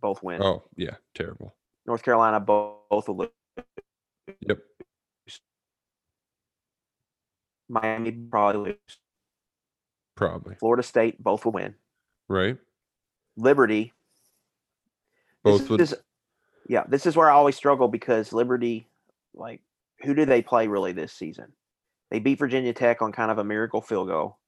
[0.00, 0.42] both win.
[0.42, 1.54] Oh, yeah, terrible.
[1.86, 3.28] North Carolina, both, both will lose.
[4.40, 4.58] Yep.
[7.68, 8.98] Miami probably lose.
[10.16, 10.54] Probably.
[10.56, 11.74] Florida State, both will win.
[12.28, 12.56] Right?
[13.36, 13.92] Liberty,
[15.42, 15.94] Both this would is,
[16.68, 18.86] yeah, this is where I always struggle because Liberty,
[19.34, 19.60] like,
[20.02, 21.52] who do they play really this season?
[22.10, 24.38] They beat Virginia Tech on kind of a miracle field goal.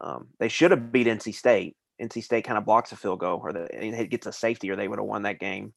[0.00, 1.76] Um, they should have beat NC State.
[2.00, 4.70] NC State kind of blocks a field goal, or the, and it gets a safety,
[4.70, 5.72] or they would have won that game.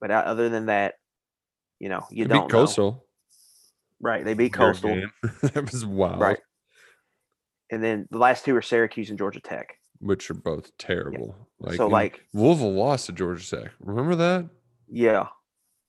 [0.00, 0.94] But other than that,
[1.78, 2.60] you know, you They don't beat know.
[2.60, 3.06] Coastal.
[4.00, 4.24] Right?
[4.24, 5.02] They beat Weird Coastal.
[5.42, 6.20] that was wild.
[6.20, 6.38] Right.
[7.70, 9.74] and then the last two are Syracuse and Georgia Tech.
[10.00, 11.36] which are both terrible.
[11.60, 13.70] Like, So, and like- Louisville lost to Georgia Tech.
[13.80, 14.48] Remember that?
[14.88, 15.28] Yeah,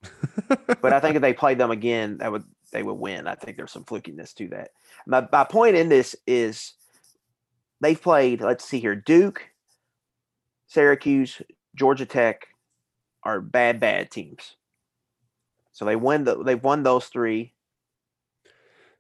[0.82, 3.28] but I think if they played them again, that would they would win.
[3.28, 4.72] I think there's some flukiness to that.
[5.08, 6.74] My my point in this is
[7.80, 8.42] they've played.
[8.42, 9.50] Let's see here: Duke,
[10.68, 11.42] Syracuse,
[11.76, 12.48] Georgia Tech
[13.24, 14.56] are bad bad teams.
[15.72, 17.54] So they win the they've won those three.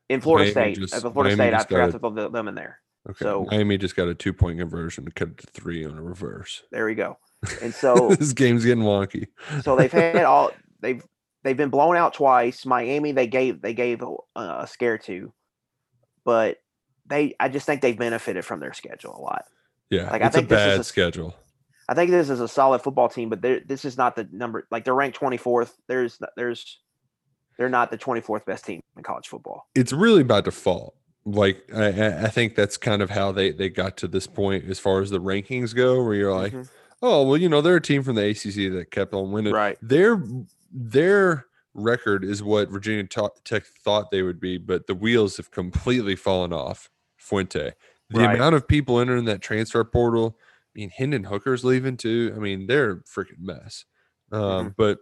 [0.09, 2.29] In Florida Miami State, just- uh, Florida Miami State, I just forgot got to throw
[2.29, 2.79] them in there.
[3.09, 3.23] okay.
[3.25, 6.01] So- Miami just got a two point conversion to cut it to three on a
[6.01, 6.63] reverse.
[6.71, 7.17] There we go.
[7.61, 9.27] And so this game's getting wonky.
[9.63, 11.05] so they've had all they've
[11.43, 12.65] they've been blown out twice.
[12.65, 15.31] Miami they gave they gave a, a scare to,
[16.25, 16.57] but
[17.05, 19.45] they I just think they've benefited from their schedule a lot.
[19.89, 21.35] Yeah, Like, I it's a think this is bad a- schedule.
[21.89, 24.85] I think this is a solid football team, but this is not the number like
[24.85, 25.75] they're ranked twenty fourth.
[25.87, 26.79] There's there's
[27.57, 29.67] they're not the twenty fourth best team in college football.
[29.75, 30.95] It's really by default.
[31.25, 34.79] Like I, I- think that's kind of how they they got to this point as
[34.79, 36.69] far as the rankings go, where you're like, Mhm.
[37.01, 39.53] oh well, you know, they're a team from the ACC that kept on winning.
[39.53, 39.77] Right.
[39.81, 40.23] Their
[40.73, 46.15] their record is what Virginia Tech thought they would be, but the wheels have completely
[46.15, 46.89] fallen off.
[47.17, 47.71] Fuente,
[48.09, 48.35] the Right.
[48.35, 50.37] amount of people entering that transfer portal.
[50.75, 52.33] I mean, Hendon Hooker's leaving too.
[52.35, 53.85] I mean, they're a freaking mess.
[54.31, 54.67] Um, Mm-hmm.
[54.75, 54.99] But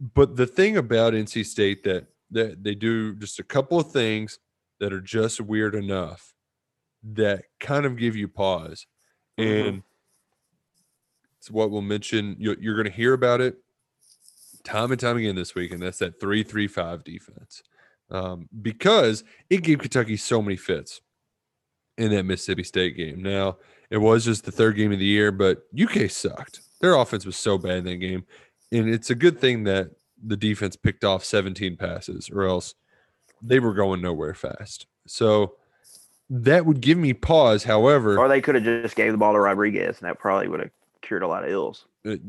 [0.00, 4.38] but the thing about NC State that that they do just a couple of things
[4.80, 6.34] that are just weird enough
[7.02, 8.86] that kind of give you pause,
[9.38, 9.68] Mhm.
[9.68, 9.82] and
[11.38, 12.36] it's what we'll mention.
[12.38, 13.58] You, you're going to hear about it
[14.68, 17.62] time and time again this week, and that's that three three five defense
[18.10, 21.00] um, because it gave Kentucky so many fits
[21.96, 23.22] in that Mississippi State game.
[23.22, 23.56] Now
[23.90, 26.60] it was just the third game of the year, but UK sucked.
[26.80, 28.24] Their offense was so bad in that game,
[28.70, 29.90] and it's a good thing that
[30.24, 32.74] the defense picked off 17 passes, or else
[33.42, 34.86] they were going nowhere fast.
[35.06, 35.54] So
[36.30, 37.64] that would give me pause.
[37.64, 40.60] However, Or they could have just gave the ball to Rodriguez, and that probably would
[40.60, 40.70] have
[41.02, 41.86] cured a lot of ills.
[42.04, 42.20] it-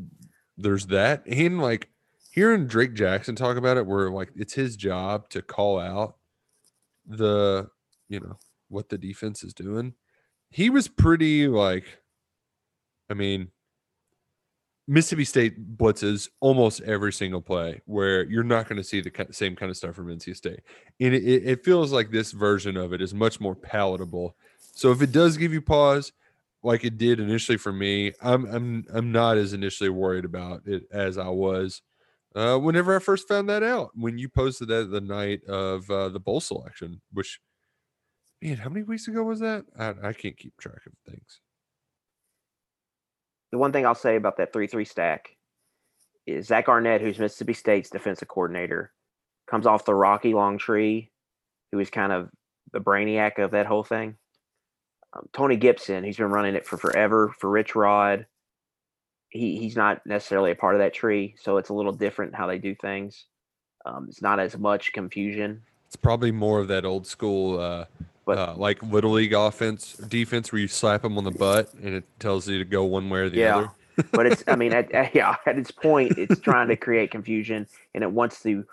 [0.62, 1.88] there's that and like
[2.29, 6.15] hearing Drake Jackson talk about it where like it's his job to call out
[7.05, 7.69] the
[8.07, 8.37] you know
[8.69, 9.93] what the defense is doing
[10.51, 11.85] he was pretty like
[13.09, 13.49] I mean
[14.87, 19.55] Mississippi State blitzes almost every single play where you're not going to see the same
[19.55, 20.61] kind of stuff from NC State
[20.99, 24.35] and it, it feels like this version of it is much more palatable
[24.73, 26.11] so if it does give you pause
[26.63, 28.11] like it did initially for me.
[28.21, 31.81] I'm I'm I'm not as initially worried about it as I was
[32.39, 33.91] uh, whenever I first found that out.
[33.95, 37.39] When you posted that the night of uh, the bowl selection, which
[38.41, 39.65] man, how many weeks ago was that?
[39.78, 41.41] I, I can't keep track of things.
[43.52, 45.30] the one thing I'll say about that three-three stack
[46.28, 48.93] is Zach Arnett, who's Mississippi State's defensive coordinator,
[49.49, 51.12] comes off the Rocky Long tree,
[51.71, 52.30] who is kind of
[52.71, 54.15] the brainiac of that whole thing.
[55.13, 58.28] Um, Tony Gibson, he's been running it for forever for Rich Rod.
[59.29, 62.47] He he's not necessarily a part of that tree, so it's a little different how
[62.47, 63.25] they do things.
[63.85, 65.61] Um, it's not as much confusion.
[65.87, 67.85] It's probably more of that old school, uh,
[68.25, 71.93] But- uh, like little league offense defense where you slap them on the butt and
[71.95, 73.57] it tells you to go one way or the Yeah.
[73.57, 73.69] other.
[74.13, 77.67] but it's i mean at, at- yeah at its point it's trying to create confusion
[77.93, 78.63] and it wants to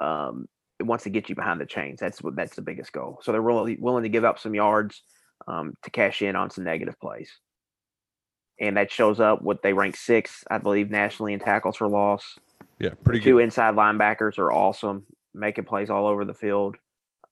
[0.00, 3.18] um it wants to get you behind the chains that's what that's the biggest goal
[3.22, 5.02] so they're really willing to give up some yards
[5.48, 7.30] um, to cash in on some negative plays
[8.60, 12.38] and that shows up what they rank six i believe nationally in tackles for loss.
[12.78, 13.44] Yeah, pretty two good.
[13.44, 16.76] inside linebackers are awesome making plays all over the field.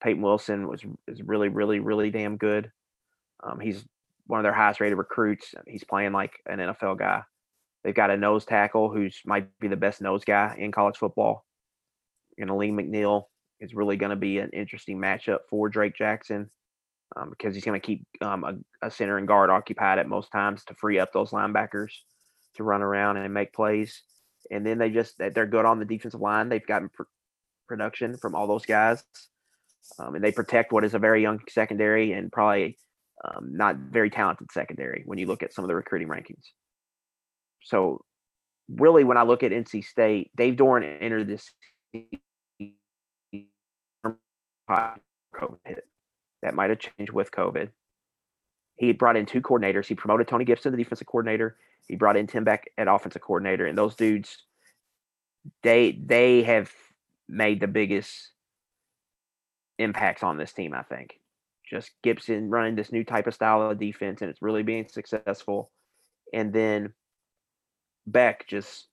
[0.02, 2.70] Payton Wilson was is really really really damn good.
[3.42, 3.84] Um, he's
[4.26, 5.54] one of their highest rated recruits.
[5.66, 7.22] He's playing like an nfl guy.
[7.82, 11.44] They've got a nose tackle who's might be the best nose guy in college football.
[12.36, 13.24] And Alim McNeill
[13.60, 16.50] is really going to be an interesting matchup for Drake Jackson
[17.16, 20.30] um, because he's going to keep um, a, a center and guard occupied at most
[20.30, 21.90] times to free up those linebackers
[22.54, 24.02] to run around and make plays.
[24.50, 26.48] And then they just they're good on the defensive line.
[26.48, 27.02] They've gotten pr-
[27.66, 29.02] production from all those guys,
[29.98, 32.78] um, and they protect what is a very young secondary and probably
[33.24, 36.44] um, not very talented secondary when you look at some of the recruiting rankings.
[37.62, 38.04] So,
[38.70, 41.50] really, when I look at NC State, Dave Doeren entered this
[45.64, 45.84] hit.
[46.42, 47.70] That might have changed with COVID.
[48.76, 49.86] He brought in two coordinators.
[49.86, 51.56] He promoted Tony Gibson the defensive coordinator.
[51.88, 54.44] He brought in Tim Beck at offensive coordinator, and those dudes,
[55.62, 56.70] they they have
[57.28, 58.30] made the biggest
[59.78, 60.74] impacts on this team.
[60.74, 61.18] I think
[61.68, 65.70] just Gibson running this new type of style of defense, and it's really being successful.
[66.32, 66.92] And then
[68.06, 68.86] Beck just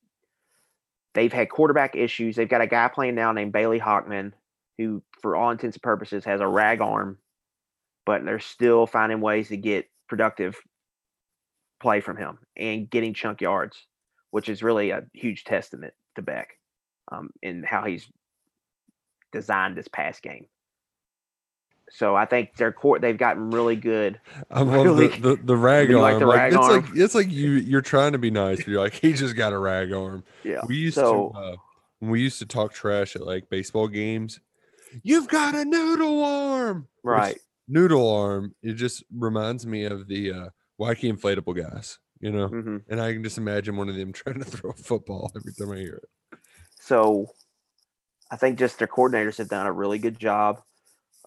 [1.14, 2.36] they've had quarterback issues.
[2.36, 4.34] They've got a guy playing now named Bailey Hockman,
[4.78, 7.18] who, for all intents and purposes, has a rag arm
[8.06, 10.56] but they're still finding ways to get productive
[11.82, 13.86] play from him and getting chunk yards,
[14.32, 16.50] which is really a huge testament to Beck
[17.12, 18.08] um, in how he's
[19.32, 20.46] designed this pass game.
[21.91, 24.20] So I think their court they've gotten really good.
[24.50, 25.08] I love Really?
[25.08, 26.02] the, the, the rag arm.
[26.02, 26.82] like the Like, rag it's arm?
[26.84, 29.54] like it's like you you're trying to be nice, but you're like, he just got
[29.54, 30.24] a rag arm.
[30.44, 30.62] Yeah.
[30.68, 31.56] We used so to uh,
[32.00, 34.39] when we used to talk trash at like baseball games.
[35.04, 36.88] You've got a noodle arm.
[37.04, 37.38] right.
[37.67, 38.56] Noodle arm.
[38.62, 40.49] It just reminds me of the uh
[40.80, 42.47] wacky inflatable guys, you know?
[42.47, 45.54] hmm And I can just imagine one of them trying to throw a football every
[45.54, 46.39] time I hear it.
[46.80, 47.28] So
[48.32, 50.62] I think just their coordinators have done a really good job.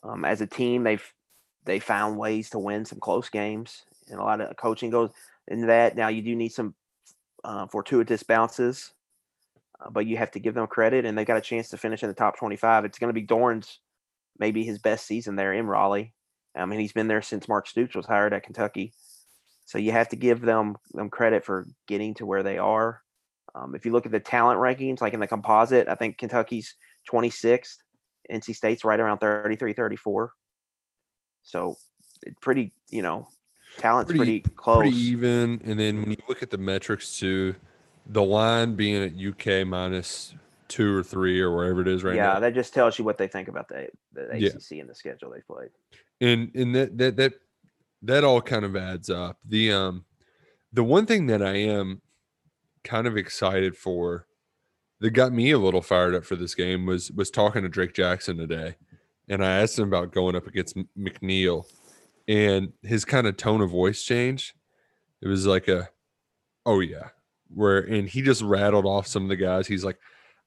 [0.02, 1.12] Um, as a team, they've
[1.64, 5.10] they found ways to win some close games, and a lot of coaching goes
[5.48, 5.96] into that.
[5.96, 6.74] Now you do need some
[7.44, 8.92] uh, fortuitous bounces,
[9.80, 12.02] uh, but you have to give them credit, and they got a chance to finish
[12.02, 12.84] in the top twenty-five.
[12.84, 13.80] It's going to be Doeren's
[14.38, 16.14] maybe his best season there in Raleigh.
[16.56, 18.92] I mean, he's been there since Mark Stoops was hired at Kentucky,
[19.64, 23.02] so you have to give them them credit for getting to where they are.
[23.54, 26.74] Um, if you look at the talent rankings, like in the composite, I think Kentucky's
[27.10, 27.76] 26th,
[28.30, 30.32] NC State's right around 33, 34.
[31.42, 31.76] So
[32.22, 33.28] it pretty, you know,
[33.78, 34.78] talent's Pretty- pretty, close.
[34.82, 35.60] Pretty even.
[35.64, 37.54] And then when you look at the metrics too,
[38.06, 40.34] the line being at UK minus
[40.68, 42.32] two or three or wherever it is right yeah, now.
[42.34, 44.48] Yeah, that just tells you what they think about the, the Yeah.
[44.50, 45.70] ACC and the schedule they played.
[46.20, 47.34] And and that that that
[48.02, 49.38] that all kind of adds up.
[49.44, 50.04] The um
[50.72, 52.02] the one thing that I am
[52.84, 54.26] kind of excited for
[55.00, 57.94] that got me a little fired up for this game was was talking to Drake
[57.94, 58.76] Jackson today,
[59.28, 61.64] and I asked him about going up against McNeill,
[62.26, 64.54] and his kind of tone of voice changed.
[65.20, 65.88] It was like a,
[66.66, 67.08] oh yeah,
[67.54, 69.66] where and he just rattled off some of the guys.
[69.66, 69.98] He's like,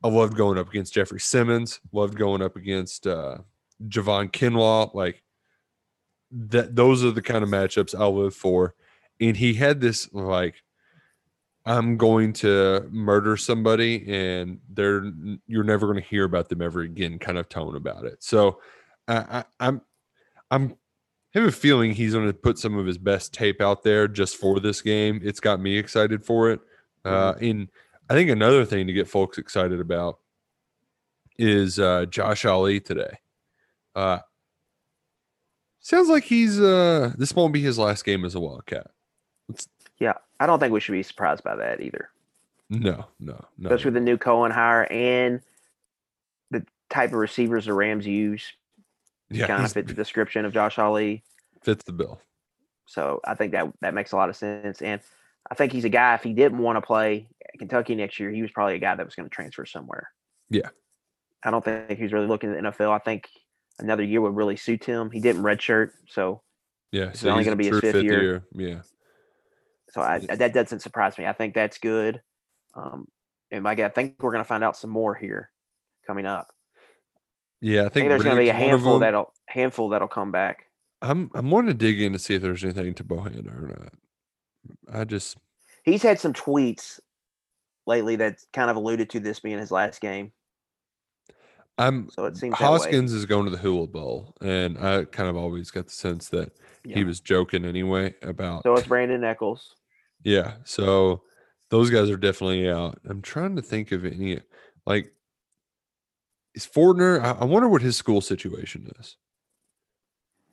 [0.04, 3.38] I loved going up against Jeffrey Simmons, loved going up against uh
[3.88, 5.24] Javon Kinlaw, like
[6.32, 8.76] that those are the kind of matchups I'll live for.
[9.20, 10.64] And he had this like
[11.66, 15.12] I'm going to murder somebody and they're
[15.48, 18.24] you're never going to hear about them ever again kind of tone about it.
[18.24, 18.60] So
[19.08, 19.82] I, I I'm
[20.50, 20.76] I'm
[21.34, 24.38] have a feeling he's going to put some of his best tape out there just
[24.38, 25.22] for this game.
[25.24, 26.60] It's got me excited for it.
[27.06, 27.70] Uh, and
[28.10, 30.20] I think another thing to get folks excited about
[31.38, 33.18] is uh, Josh Ali today.
[33.96, 34.20] Uh,
[35.82, 38.88] sounds like he's uh, this won't be his last game as a Wildcat.
[40.00, 42.10] Yeah, I don't think we should be surprised by that either,
[42.70, 43.68] No, no, no.
[43.70, 45.42] especially with the new Coen hire and
[46.50, 48.52] the type of receivers the Rams use.
[49.30, 51.24] yeah, kind of fit the description of Josh Ali.
[51.62, 52.20] fits the bill.
[52.88, 54.82] So I think that that makes a lot of sense.
[54.82, 55.00] And
[55.50, 57.28] I think he's a guy, if he didn't want to play
[57.60, 60.10] Kentucky next year, he was probably a guy that was going to transfer somewhere.
[60.50, 60.70] Yeah.
[61.44, 62.92] I don't think he's really looking at the NFL.
[62.92, 63.30] I think
[63.80, 65.12] another year would really suit him.
[65.12, 65.92] He didn't redshirt.
[66.08, 66.42] So
[66.92, 68.44] Yeah, It's only gonna be his true fifth year.
[68.54, 68.82] Yeah,
[69.92, 71.26] so I, that doesn't surprise me.
[71.26, 72.22] I think that's good.
[72.76, 73.08] Um,
[73.52, 75.52] and my God, I think we're going to find out some more here
[76.08, 76.48] coming up.
[77.60, 77.82] yeah.
[77.82, 79.90] I I think, think there's going to be a Briggs one of handful that'll handful
[79.90, 80.68] that'll come back.
[81.02, 83.94] I'm I'm wanting to dig in to see if there's anything to Bohanna or not.
[84.94, 85.38] I just
[85.84, 87.00] He's had some tweets
[87.86, 90.32] lately that kind of alluded to this being his last game.
[91.78, 92.56] I'm So it seems.
[92.56, 96.30] Hoskins is going to the Hula Bowl, and I kind of always got the sense
[96.30, 96.52] that
[96.86, 98.64] he was joking anyway about.
[98.64, 99.76] So it's Brandon Echols.
[100.24, 101.24] yeah, so
[101.70, 103.00] those guys are definitely out.
[103.08, 104.40] I'm trying to think of any
[104.86, 105.14] like
[106.54, 107.22] is Fortner.
[107.22, 109.16] I, I wonder what his school situation is.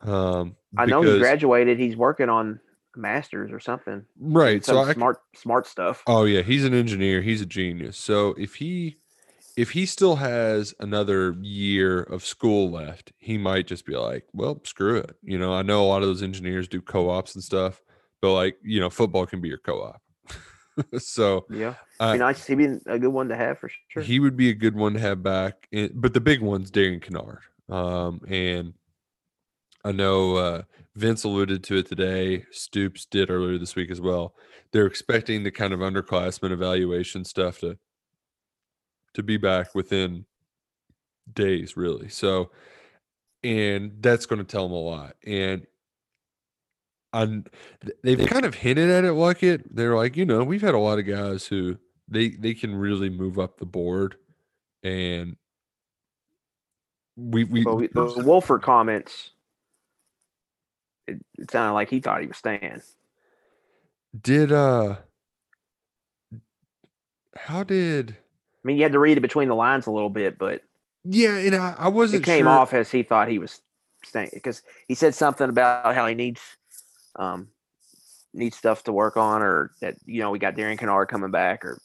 [0.01, 1.79] Um, I know he graduated.
[1.79, 2.61] He's working on
[2.97, 4.05] master's or something.
[4.19, 4.65] right.
[4.65, 6.03] So Some I, smart smart stuff.
[6.07, 7.21] Oh yeah, he's an engineer.
[7.21, 7.97] He's a genius.
[7.97, 8.99] So if he
[9.59, 14.61] if he still has another year of school left, he might just be like, "Well,
[14.65, 17.83] screw it." You know, I know a lot of those engineers do co-ops and stuff,
[18.23, 20.01] but like, you know, football can be your co-op.
[20.99, 22.47] so Yeah, uh, be nice.
[22.47, 24.05] He'd be a good one to have for sure.
[24.05, 25.67] he would be a good one to have back.
[25.73, 27.41] And, but the big one's Darian Kinnard.
[27.69, 28.75] Um, and
[29.85, 30.63] I know uh,
[30.95, 32.45] Vince alluded to it today.
[32.53, 34.37] Stoops did earlier this week as well.
[34.71, 37.77] They're expecting the kind of underclassmen evaluation stuff to
[39.19, 40.25] to be back within
[41.35, 42.09] days, really.
[42.09, 42.51] So,
[43.43, 45.17] and that's going to tell them a lot.
[45.27, 45.67] And
[47.13, 47.45] on
[48.03, 49.75] they've kind of hinted at it like it.
[49.75, 53.11] They're like, you know, we've had a lot of guys who they they can really
[53.11, 54.17] move up the board,
[54.83, 55.37] and
[57.17, 59.31] we we we, the Wolford comments,
[61.09, 62.83] it, it sounded like he thought he was staying.
[64.23, 64.97] did uh
[67.37, 68.17] how did
[68.65, 70.63] mean, you had to read it between the lines a little bit, but
[71.05, 73.61] yeah and i, I wasn't it came sure- off as he thought he was
[74.05, 76.41] saying because he said something about how he needs
[77.17, 77.49] um
[78.35, 81.65] needs stuff to work on, or that you know we got Darian Kinnard coming back,
[81.65, 81.81] or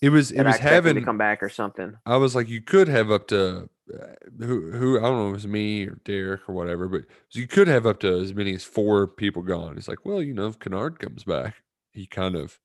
[0.00, 1.96] It was it was having to come back or something.
[2.06, 4.06] I was like, you could have up to uh,
[4.38, 7.46] who who I don't know if it was me or Derek or whatever, but you
[7.46, 9.76] could have up to as many as four people gone.
[9.76, 11.56] It's like, well, you know, if Kinnard comes back,
[11.90, 12.58] he kind of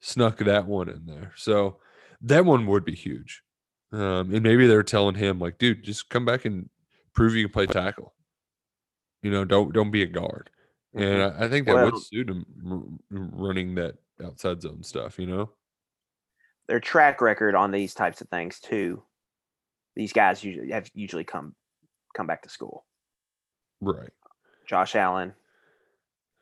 [0.00, 1.32] snuck that one in there.
[1.36, 1.78] So
[2.22, 3.42] that one would be huge.
[3.92, 6.68] Um, and maybe they're telling him like, dude, just come back and
[7.14, 8.14] prove you can play tackle.
[9.22, 10.48] You know, don't don't be a guard.
[10.94, 11.82] And I, I think that Mm-hmm.
[11.84, 15.18] Well- would suit him running that outside zone stuff.
[15.18, 15.50] You know,
[16.68, 19.02] Their track record on these types of things too.
[19.94, 21.54] These guys usually have usually come
[22.14, 22.86] come back to school.
[23.80, 24.10] right?
[24.66, 25.34] Josh Allen,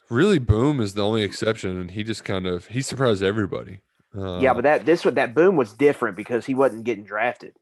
[0.09, 3.81] Really, Boom is the only exception, and he just kind of he surprised everybody.
[4.17, 7.55] Uh, yeah, but that this that boom was different because he wasn't getting drafted.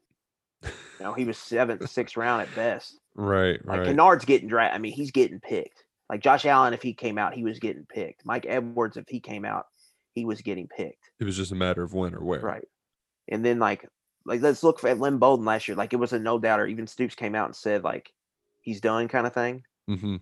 [0.62, 0.70] You
[1.00, 2.98] know, he was seventh, sixth round at best.
[3.14, 4.74] right, Like right, Kinnard's getting drafted.
[4.76, 5.84] I mean, he's getting picked.
[6.10, 8.24] Like Josh Allen, if he came out, he was getting picked.
[8.24, 9.66] Mike Edwards, if he came out,
[10.14, 11.10] he was getting picked.
[11.20, 12.40] it was just a matter of when or where.
[12.40, 12.64] Right.
[13.28, 13.86] And then like
[14.24, 15.76] like let's look at Lynn Bowden last year.
[15.76, 16.66] Like it was a no doubter.
[16.66, 18.10] Even Stoops came out and said like
[18.62, 19.62] he's done kind of thing.
[19.86, 20.16] hmm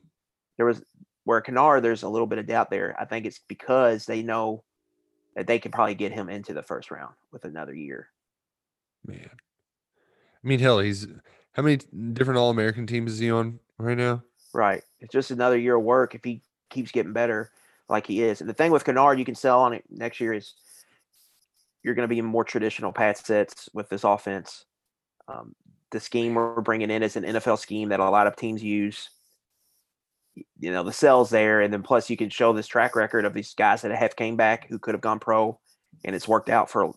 [0.56, 0.82] There was
[1.24, 2.94] where Kinnard, there's a little bit of doubt there.
[3.00, 4.64] I think it's because they know
[5.36, 8.08] that they can probably get him into the first round with another year.
[9.06, 11.06] Man, I mean, hell, he's
[11.52, 11.78] how many
[12.12, 14.22] different All American teams is he on right now?
[14.52, 14.82] Right.
[15.00, 17.50] It's just another year of work if he keeps getting better
[17.88, 18.40] like he is.
[18.40, 20.54] And the thing with Kinnard you can sell on it next year is
[21.82, 24.64] you're going to be in more traditional pass sets with this offense.
[25.28, 25.54] Um,
[25.92, 29.10] the scheme we're bringing in is an NFL scheme that a lot of teams use.
[30.58, 31.60] You know, the sell's there.
[31.60, 34.36] And then plus you can show this track record of these guys that have came
[34.36, 35.58] back who could have gone pro
[36.04, 36.92] and it's worked out for,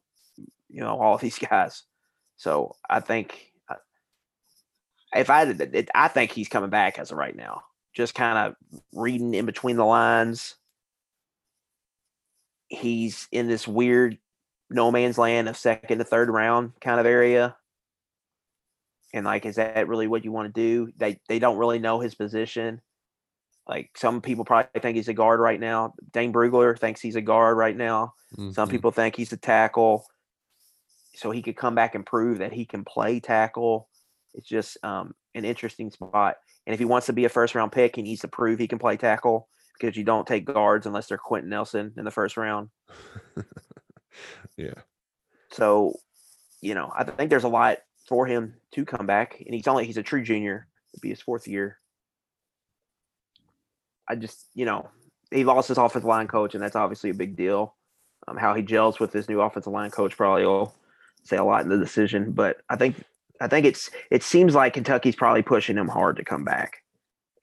[0.70, 1.84] you know, all of these guys.
[2.38, 3.76] So I think uh,
[5.14, 7.64] if I it, I think he's coming back as of right now.
[7.94, 8.56] Just kind of
[8.94, 10.56] reading in between the lines.
[12.68, 14.20] He's in this weird
[14.70, 17.56] no man's land of second to third round kind of area.
[19.12, 20.94] And like, is that really what you want to do?
[20.98, 22.80] They they don't really know his position.
[23.70, 25.94] Like some people probably think he's a guard right now.
[26.12, 28.16] Dane Brugler thinks he's a guard right now.
[28.36, 28.72] Some Mhm.
[28.72, 30.06] people think he's a tackle.
[31.14, 33.88] So he could come back and prove that he can play tackle.
[34.34, 36.38] It's just um, an interesting spot.
[36.66, 38.68] And if he wants to be a first round pick, he needs to prove he
[38.68, 39.50] can play tackle
[39.80, 42.70] because you don't take guards unless they're Quenton Nelson in the first round.
[44.58, 44.74] yeah,
[45.52, 45.94] So,
[46.62, 49.40] you know, I think there's a lot for him to come back.
[49.40, 50.68] And he's only he's a true junior.
[50.94, 51.79] It'd be his fourth year.
[54.10, 54.90] I just, you know,
[55.32, 57.76] he lost his offensive line coach, and that's obviously a big deal.
[58.28, 60.74] Um, how he gels with his new offensive line coach probably will
[61.24, 62.32] say a lot in the decision.
[62.32, 63.04] But I think
[63.40, 66.84] I think it's it seems like Kentucky's probably pushing him hard to come back,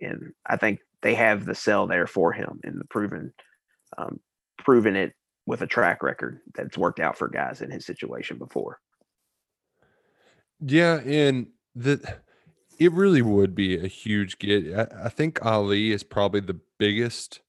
[0.01, 3.33] and I think they have the sell there for him and the proven
[3.97, 4.21] um,
[4.59, 5.15] proven it
[5.47, 8.81] with a track record that's worked out for guys in his situation before.
[10.61, 12.19] yeah, and the
[12.79, 14.73] it really would be a huge get.
[14.77, 17.41] I, I think Ali is probably the biggest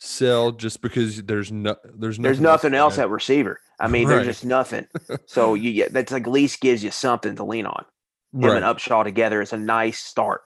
[0.00, 3.58] sell just because there's no there's There's nothing nothing else at receiver.
[3.80, 4.16] I mean, Right.
[4.16, 4.86] there's just nothing.
[5.26, 7.84] So you get that's like at least gives you something to lean on.
[8.34, 10.42] Him and Upshaw together is a nice start.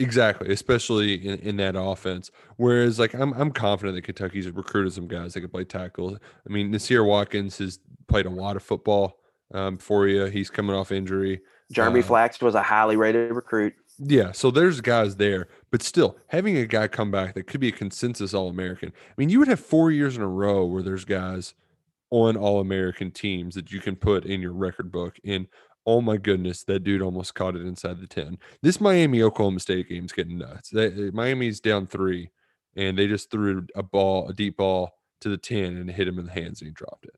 [0.00, 2.30] Exactly, especially in, in that offense.
[2.56, 6.16] Whereas, like, I'm I'm confident that Kentucky's recruited some guys that could play tackle.
[6.16, 9.18] I mean, Nasir Watkins has played a lot of football
[9.52, 10.24] um, for you.
[10.24, 11.42] He's coming off injury.
[11.70, 13.74] Jeremy Uh, Flax was a highly rated recruit.
[13.98, 17.68] Yeah, so there's guys there, but still having a guy come back that could be
[17.68, 18.92] a consensus All American.
[19.08, 21.54] I mean, you would have four years in a row where there's guys
[22.10, 25.18] on All American teams that you can put in your record book.
[25.24, 25.46] And
[25.86, 28.38] oh my goodness, that dude almost caught it inside the 10.
[28.62, 30.70] This Miami Oklahoma State game's getting nuts.
[30.70, 32.30] They, Miami's down three,
[32.76, 36.18] and they just threw a ball, a deep ball to the 10 and hit him
[36.18, 37.14] in the hands and he dropped it.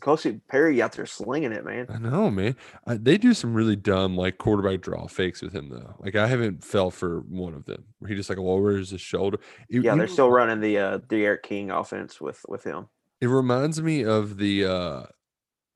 [0.00, 1.86] Kosi Perry out there slinging it, man.
[1.88, 2.56] I know, man.
[2.86, 5.94] I, they do some really dumb like quarterback draw fakes with him though.
[5.98, 9.38] Like I haven't fell for one of them where he just like lowers his shoulder.
[9.68, 12.88] It, Yeah, they're still running the uh D'Eriq King offense with with him.
[13.20, 15.02] It reminds me of the uh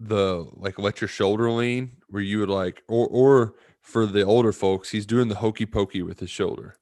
[0.00, 3.54] the like let your shoulder lean where you would like or or
[3.88, 6.76] for the older folks, he's doing the hokey pokey with his shoulder.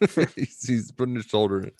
[0.34, 1.72] he's, he's putting his shoulder in,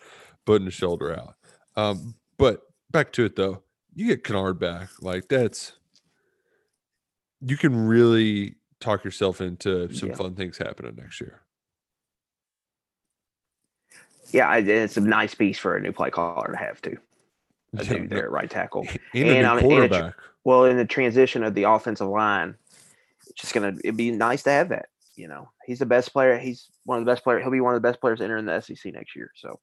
[0.47, 1.35] putting his shoulder out.
[1.77, 3.63] Um, but back to it though,
[3.99, 5.73] you get Kinnard back, like that's
[7.41, 10.15] you can really talk yourself into some Yeah.
[10.17, 11.41] fun things happening next year.
[14.31, 16.99] Yeah, it's a nice piece for a new play caller to have too.
[17.73, 18.87] Yeah, there at right tackle.
[19.15, 20.15] and, And a on- new and a.
[20.45, 22.55] Well, in the transition of the offensive line,
[23.27, 24.89] it's just gonna it'd be nice to have that.
[25.17, 26.39] you know, he's the best player.
[26.39, 27.43] He's one of the best players.
[27.43, 29.33] He'll be one of the best players entering the SEC next year.
[29.35, 29.59] So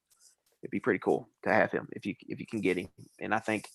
[0.62, 2.88] it'd be pretty cool to have him if you if you can get him.
[3.20, 3.66] And I think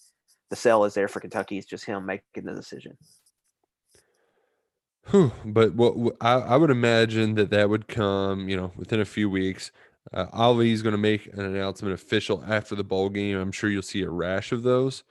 [0.52, 1.58] the sell is there for Kentucky.
[1.58, 2.95] It's just him making the decision.
[5.10, 9.06] Whew, but what I, I would imagine that that would come, you know, within a
[9.06, 9.72] few weeks.
[10.14, 13.38] Uh, Ali's going to make an announcement official after the bowl game.
[13.38, 15.04] I'm sure you'll see a rash of those.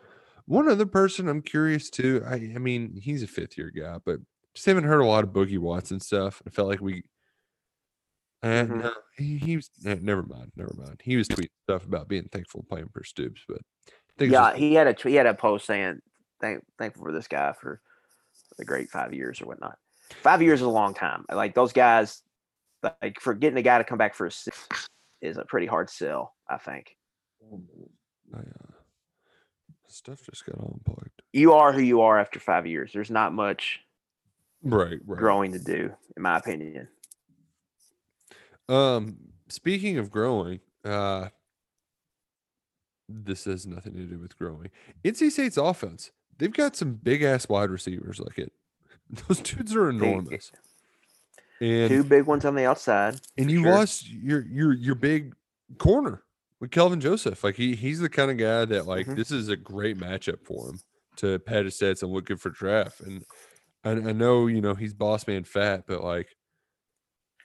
[0.46, 2.22] One other person I'm curious to.
[2.26, 4.20] I, I mean, he's a fifth year guy, but
[4.54, 6.42] just haven't heard a lot of Boogie Watson stuff.
[6.46, 7.04] I felt like we.
[8.42, 8.82] Uh, Mhm.
[8.82, 9.70] No, he, he was.
[9.86, 10.52] eh, never mind.
[10.56, 11.00] Never mind.
[11.04, 14.54] He was tweeting stuff about being thankful playing for Stoops, but I think it's Yeah,
[14.54, 16.00] he had a he had a post saying
[16.40, 17.80] thank thankful for this guy for
[18.58, 19.78] the great five years or whatnot.
[20.22, 21.24] Five years is a long time.
[21.32, 22.22] Like those guys,
[22.82, 24.58] like for getting a guy to come back for a six
[25.22, 26.34] is a pretty hard sell.
[26.48, 26.96] I think
[28.34, 28.72] I, uh,
[29.88, 31.22] stuff just got all unplugged.
[31.32, 32.92] you are who you are after five years.
[32.92, 33.80] There's not much
[34.62, 35.18] Right, right.
[35.18, 36.88] growing to do, in my opinion.
[38.68, 39.16] Um,
[39.48, 41.28] speaking of growing, uh,
[43.24, 44.70] this has nothing to do with growing.
[45.04, 48.20] NC State's offense, they've got some big ass wide receivers.
[48.20, 48.52] Like it,
[49.28, 50.52] those dudes are enormous.
[51.60, 53.20] And Two big ones on the outside.
[53.36, 53.72] and you sure.
[53.72, 55.34] lost your your your big
[55.78, 56.22] corner
[56.58, 57.44] with Kelvin Joseph.
[57.44, 59.16] Like he he's the kind of guy that like Mhm.
[59.16, 60.80] this is a great matchup for him
[61.16, 63.00] to pad his stats and look good for draft.
[63.00, 63.24] And
[63.84, 66.28] I, I know you know he's boss man fat, but like,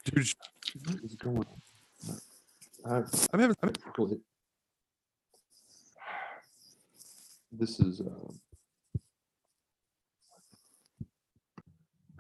[0.05, 0.27] dude,
[0.85, 1.45] what is going on?
[2.85, 2.97] I,
[3.33, 3.55] I'm having.
[3.63, 4.21] I'm having
[7.57, 8.01] this is.
[8.01, 8.39] Um,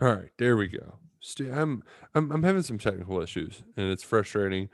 [0.01, 0.95] all right, there we go.
[1.19, 1.83] Stu, I'm
[2.13, 4.69] I'm I'm having some technical issues, and it's frustrating.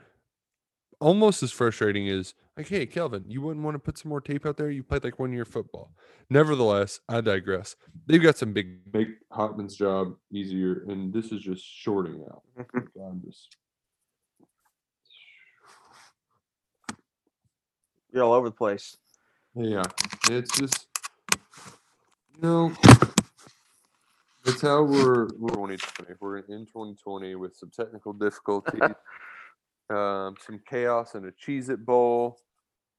[1.00, 4.46] Almost as frustrating as like, hey, Kelvin, you wouldn't want to put some more tape
[4.46, 4.70] out there.
[4.70, 5.90] You played like one year football.
[6.30, 7.74] Nevertheless, I digress.
[8.06, 12.42] They've got some big make Hockman's job easier, and this is just shorting out.
[13.02, 13.56] I'm just
[18.12, 18.96] You're all over the place.
[19.54, 19.82] Yeah,
[20.30, 20.86] it's just
[22.40, 22.72] no.
[24.46, 26.14] It's how we're we're 2020.
[26.20, 28.80] We're in 2020 with some technical difficulties,
[29.90, 32.38] um, some chaos and a Cheez-It Bowl.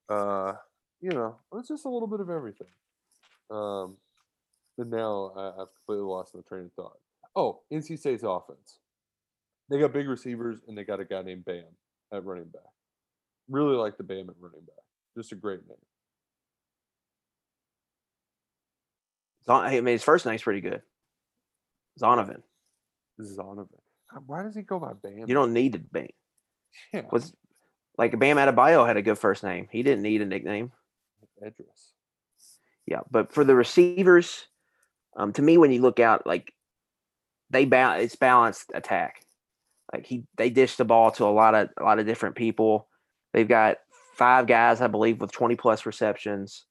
[0.08, 0.54] Uh,
[1.02, 2.68] you know, it's just a little bit of everything.
[3.50, 3.98] Um,
[4.78, 6.98] and now I, I've completely lost my train of thought.
[7.36, 8.78] Oh, NC State's offense.
[9.72, 11.64] They got big receivers and they got a guy named Bam
[12.14, 12.62] at running back.
[13.50, 14.86] Really like the Bam at running back.
[15.18, 15.78] Just a great name.
[19.48, 20.82] I mean, his first name's pretty good.
[22.00, 22.42] Zonovan.
[23.22, 23.68] Zonovan.
[24.26, 25.26] Why does he go by Bam?
[25.28, 26.14] You don't need to be.
[26.94, 27.34] yeah, Was
[27.98, 29.68] like Bam Adebayo had a good first name.
[29.72, 30.72] He didn't need a nickname.
[31.44, 31.92] Edrice.
[32.86, 34.48] Yeah, but for the receivers,
[35.16, 36.54] um, to me, when you look out, like
[37.50, 39.26] they ba- it's balanced attack.
[39.92, 42.88] Like he, they dish the ball to a lot of a lot of different people.
[43.34, 43.78] They've got
[44.16, 46.66] five guys, I believe, with twenty plus receptions.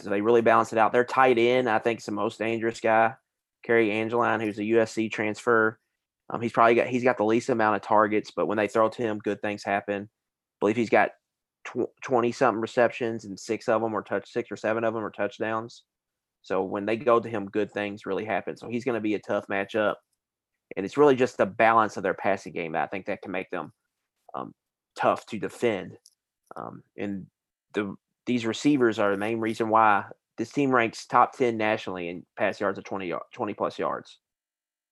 [0.00, 0.92] So they really balance it out.
[0.92, 3.14] Their tight end, I think, is the most dangerous guy.
[3.64, 5.78] Cary Angeline, who's a USC transfer.
[6.30, 8.88] Um, he's probably got he's got the least amount of targets, but when they throw
[8.88, 10.02] to him, good things happen.
[10.04, 11.10] I believe he's got
[12.02, 15.10] twenty something receptions, and six of them are touch six or seven of them are
[15.10, 15.82] touchdowns.
[16.42, 18.56] So when they go to him, good things really happen.
[18.56, 19.96] So he's going to be a tough matchup,
[20.76, 23.32] and it's really just the balance of their passing game that I think that can
[23.32, 23.72] make them
[24.34, 24.54] um,
[24.96, 25.96] tough to defend.
[26.56, 27.26] Um, and
[27.74, 27.94] the
[28.28, 30.04] these receivers are the main reason why
[30.36, 34.18] this team ranks top ten nationally in pass yards of 20, yar- 20 plus yards.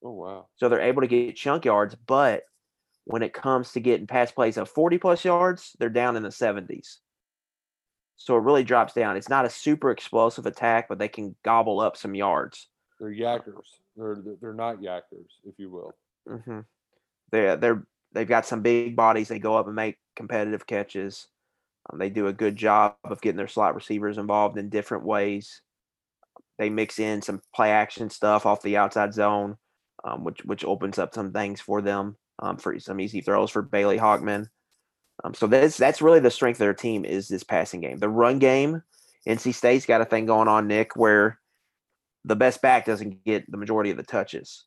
[0.03, 0.47] Oh wow.
[0.57, 2.43] So they're able to get chunk yards, but
[3.05, 6.31] when it comes to getting pass plays of 40 plus yards, they're down in the
[6.31, 6.97] 70s.
[8.17, 9.17] So it really drops down.
[9.17, 12.69] It's not a super explosive attack, but they can gobble up some yards.
[12.99, 13.69] They're yackers.
[13.97, 15.93] They're they're- not yackers, if you will.
[16.27, 16.61] hmm
[17.31, 19.29] They're they're they've got some big bodies.
[19.29, 21.29] They go up and make competitive catches.
[21.91, 25.63] Um, they do a good job of getting their slot receivers involved in different ways.
[26.59, 29.57] They mix in some play action stuff off the outside zone,
[30.05, 33.63] um, which which opens up some things for them um, for some easy throws for
[33.63, 34.49] Bailey Hockman.
[35.25, 37.99] Um, so that's that's really the strength of their team is this passing game.
[37.99, 38.83] The run game,
[39.27, 41.39] NC State's got a thing going on, Nick, where
[42.25, 44.65] the best back doesn't get the majority of the touches.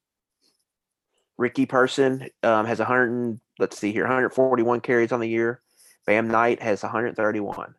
[1.38, 3.40] Ricky Person um, has 100.
[3.60, 5.62] Let's see here, 141 carries on the year.
[6.10, 7.76] Bam Knight has 131.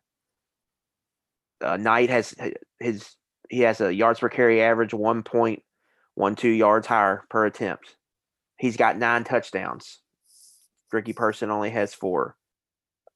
[1.59, 2.33] Uh, Knight has
[2.79, 3.17] his
[3.49, 7.97] he has a yards per carry average 1.12 yards higher per attempt.
[8.57, 9.99] He's got nine touchdowns.
[10.93, 12.37] Ricky Person only has four.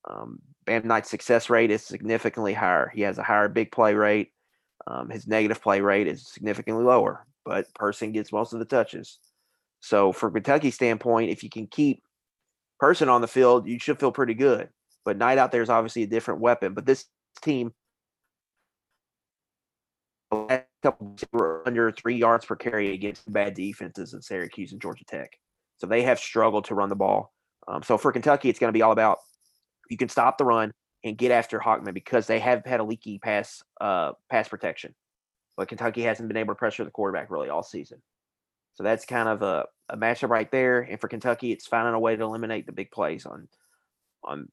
[0.04, 2.92] Um, Bam Knight's success rate is significantly higher.
[2.94, 4.34] He has a higher big play rate.
[4.86, 9.20] Um, his negative play rate is significantly lower, but Person gets most of the touches.
[9.80, 12.04] So for Kentucky standpoint, if you can keep
[12.82, 14.68] Person on the field, you should feel pretty good.
[15.06, 16.74] But Knight out there is obviously a different weapon.
[16.74, 17.06] But this
[17.42, 17.72] team
[20.32, 25.32] were under three yards per carry against bad defenses in Syracuse and Georgia Tech.
[25.78, 27.34] So they have struggled to run the ball.
[27.68, 29.20] Um, so for Kentucky, it's going to be all about
[29.90, 30.72] you can stop the run
[31.04, 34.96] and get after Hockman because they have had a leaky pass uh, pass protection.
[35.58, 38.02] But Kentucky hasn't been able to pressure the quarterback really all season.
[38.74, 40.82] So that's kind of a, a matchup right there.
[40.82, 43.48] And for Kentucky, it's finding a way to eliminate the big plays on
[44.24, 44.50] on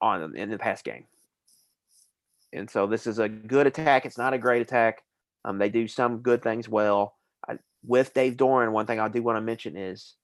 [0.00, 1.04] on in the pass game.
[2.52, 4.06] And so this is a good attack.
[4.06, 5.02] It's not a great attack.
[5.44, 7.14] Um, they do some good things well.
[7.48, 10.14] I, with Dave Doeren, one thing I do want to mention is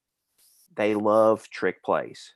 [0.77, 2.33] they love trick plays.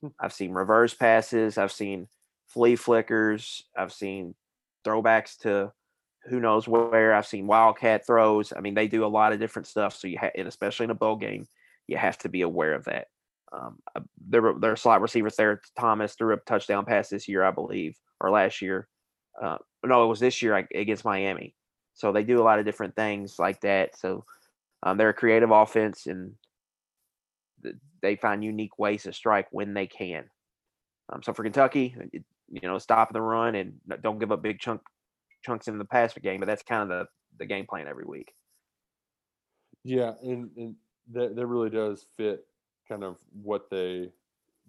[0.00, 0.08] Hmm.
[0.18, 1.58] I've seen reverse passes.
[1.58, 2.08] I've seen
[2.46, 3.64] flea flickers.
[3.76, 4.34] I've seen
[4.84, 5.72] throwbacks to
[6.24, 7.14] who knows where.
[7.14, 8.52] I've seen wildcat throws.
[8.54, 9.94] I mean, they do a lot of different stuff.
[9.94, 11.46] So you have, and especially in a bowl game,
[11.86, 13.08] you have to be aware of that.
[13.52, 17.50] Um, uh, their their slot receivers there, Thomas threw a touchdown pass this year, I
[17.50, 18.88] believe, or last year.
[19.40, 21.54] Uh, no, it was this year against Miami.
[21.94, 23.98] So they do a lot of different things like that.
[23.98, 24.24] So
[24.82, 26.32] um, they're a creative offense, and
[28.02, 30.24] they find unique ways to strike when they can.
[31.12, 34.80] Um, so for Kentucky, you know, stop the run and don't give up big chunk
[35.44, 36.40] chunks in the pass game.
[36.40, 37.06] But that's kind of the
[37.38, 38.32] the game plan every week.
[39.82, 40.76] Yeah, and and
[41.12, 42.44] that that really does fit
[42.90, 44.10] kind of what they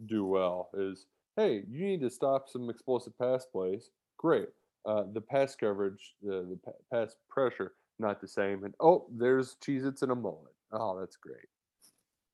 [0.06, 0.70] do well.
[0.74, 1.06] Is
[1.36, 3.90] hey, you need to stop some explosive pass plays.
[4.18, 4.50] Great.
[4.86, 8.64] Uh, the pass coverage, the, the pass pressure, not the same.
[8.64, 10.56] And oh, there's Cheez Its in a moment.
[10.72, 11.48] Oh, that's great.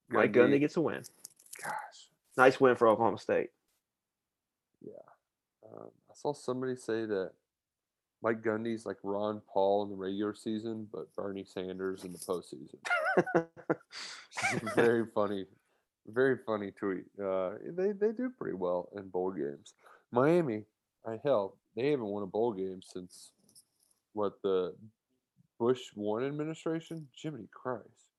[0.09, 1.03] Mike Gundy gets a win.
[1.61, 2.09] Gosh.
[2.37, 3.49] Nice win for Oklahoma State.
[4.81, 4.91] Yeah.
[5.65, 7.31] Um, I saw somebody say that
[8.23, 12.77] Mike Gundy's like Ron Paul in the regular season, but Bernie Sanders in the postseason.
[14.75, 15.45] very funny,
[16.07, 17.05] very funny tweet.
[17.21, 19.73] Uh, they they do pretty well in bowl games.
[20.11, 20.63] Miami,
[21.05, 23.31] I hell, they haven't won a bowl game since
[24.13, 24.73] what the
[25.59, 27.07] Bush one administration.
[27.21, 28.11] Jiminy Christ!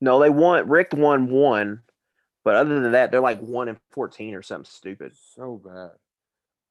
[0.00, 0.68] No, they won.
[0.68, 1.82] Rick won one,
[2.44, 5.12] but other than that, they're like one and fourteen or something stupid.
[5.16, 5.90] So bad.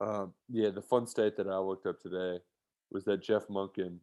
[0.02, 2.40] Um, yeah, the fun state that I looked up today
[2.92, 3.98] was that Jeff Monken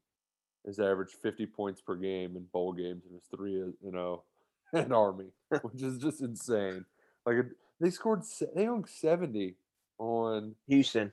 [0.67, 4.25] has averaged 50 points per game in bowl games and is three, you know,
[4.73, 5.31] an Army,
[5.62, 6.85] which is just insane.
[7.25, 7.37] Like
[7.81, 8.23] they scored,
[8.55, 9.57] they owned 70
[9.99, 11.12] on Houston.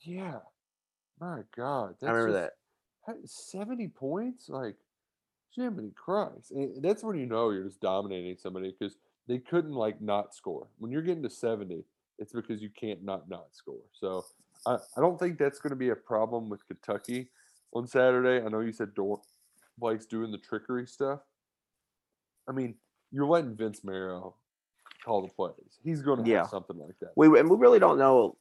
[0.00, 0.38] Yeah,
[1.20, 2.50] my God, I remember
[3.06, 3.28] just, that.
[3.28, 4.76] 70 points, like
[5.54, 6.50] Jiminy Christ.
[6.52, 8.96] And that's when you know you're just dominating somebody because
[9.28, 10.66] they couldn't like not score.
[10.78, 11.84] When you're getting to 70,
[12.18, 13.82] it's because you can't not not score.
[13.92, 14.24] So
[14.66, 17.28] I, I don't think that's going to be a problem with Kentucky
[17.74, 18.44] on Saturday.
[18.44, 19.22] I know you said Dor-
[19.78, 21.20] Blake's doing the trickery stuff.
[22.48, 22.74] I mean,
[23.12, 24.34] you're letting Vince Marrow
[25.04, 25.78] call the plays.
[25.84, 26.38] He's going to yeah.
[26.38, 27.10] have something like that.
[27.16, 28.36] We and we really don't know.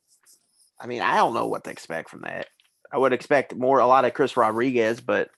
[0.80, 2.48] I mean, I don't know what to expect from that.
[2.92, 5.30] I would expect more a lot of Chris Rodriguez, but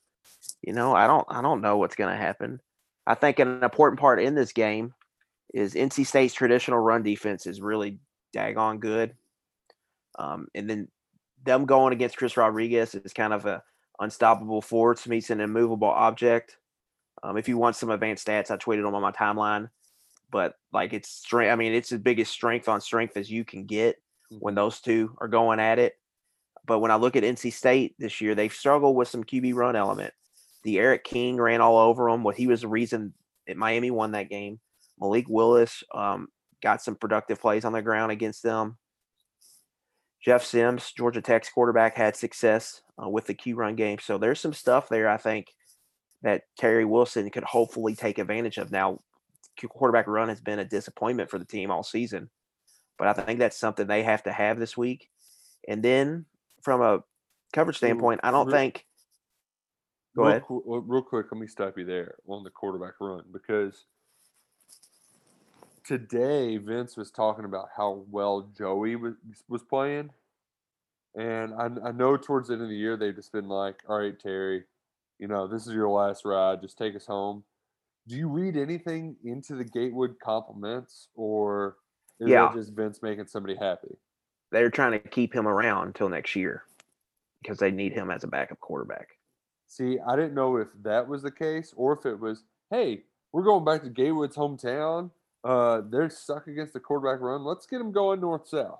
[0.62, 2.62] you know, I don't I don't know what's going to happen.
[3.06, 4.94] I think an important part in this game
[5.54, 8.00] is NC State's traditional run defense is really
[8.36, 9.14] daggone good.
[10.18, 10.88] Um, and then
[11.44, 13.62] them going against Chris Rodriguez is kind of a
[14.00, 16.58] unstoppable force meets an immovable object.
[17.24, 19.70] Um, if you want some advanced stats, I tweeted them on my timeline.
[20.30, 21.52] But like it's strength.
[21.52, 24.02] I mean, it's the biggest strength on strength as you can get
[24.40, 25.94] when those two are going at it.
[26.66, 29.76] But when I look at NC State this year, they've struggled with some QB run
[29.76, 30.14] element.
[30.64, 32.24] D'Eriq King ran all over them.
[32.24, 33.14] What he was the reason
[33.48, 34.60] that Miami won that game.
[35.00, 36.30] Malik Willis um,
[36.62, 38.78] got some productive plays on the ground against them.
[40.24, 44.00] Jeff Sims, Georgia Tech's quarterback, had success uh, with the Q run game.
[44.00, 45.48] So there's some stuff there, I think,
[46.24, 48.72] that Terry Wilson could hopefully take advantage of.
[48.72, 49.00] Now,
[49.70, 52.30] quarterback run has been a disappointment for the team all season,
[52.98, 55.10] but I think that's something they have to have this week.
[55.68, 56.26] And then
[56.62, 57.04] from a
[57.54, 58.86] coverage standpoint, I don't think.
[60.16, 60.44] Go real, ahead.
[60.50, 63.86] Real quick, let me stop you there on the quarterback run because
[65.84, 69.16] today Vince was talking about how well Joey was
[69.50, 70.12] was playing,
[71.16, 73.98] and I, I know towards the end of the year they've just been like, "All
[73.98, 74.66] right, Terry,
[75.20, 76.62] you know this is your last ride.
[76.62, 77.44] Just take us home."
[78.08, 81.78] Do you read anything into the Gatewood compliments, or
[82.20, 82.48] is yeah.
[82.48, 83.96] that just Vince making somebody happy?
[84.52, 86.64] They're trying to keep him around until next year
[87.42, 89.08] because they need him as a backup quarterback.
[89.68, 93.44] See, I didn't know if that was the case or if it was, hey, we're
[93.44, 95.10] going back to Gatewood's hometown
[95.44, 97.44] uh, they're stuck against the quarterback run.
[97.44, 98.80] Let's get them going north south.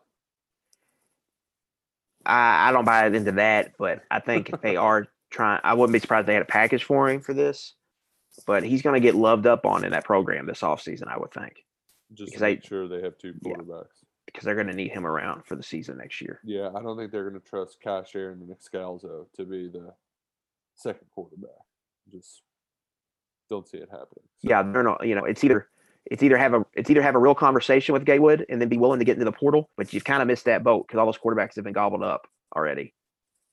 [2.26, 5.60] I, I don't buy into that, but I think if they are trying.
[5.64, 7.74] I wouldn't be surprised they had a package for him for this.
[8.48, 11.32] but he's going to get loved up on in that program this offseason, I would
[11.32, 11.64] think,
[12.14, 13.54] Just because make sure they have two Yeah.
[13.54, 14.04] quarterbacks.
[14.26, 16.40] because they're going to need him around for the season next year.
[16.44, 19.94] Yeah, I don't think they're going to trust Kaiya Sheron and Scalzo to be the
[20.76, 21.52] second quarterback.
[22.12, 22.42] Just
[23.50, 24.24] don't see it happening.
[24.40, 25.06] So, Yeah, they're not.
[25.06, 25.68] You know, it's either
[26.06, 28.78] it's either have a it's either have a real conversation with Gatewood and then be
[28.78, 31.06] willing to get into the portal, but you've kind of missed that boat because all
[31.06, 32.94] those quarterbacks have been gobbled up already.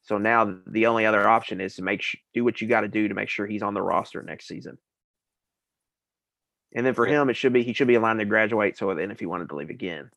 [0.03, 2.89] So now the only other option is to make sh- do what you got to
[2.89, 4.79] do to make sure he's on the roster next season.
[6.75, 8.79] And then for him, it should be he should be aligned to graduate.
[8.79, 10.11] So then, if he wanted to leave again,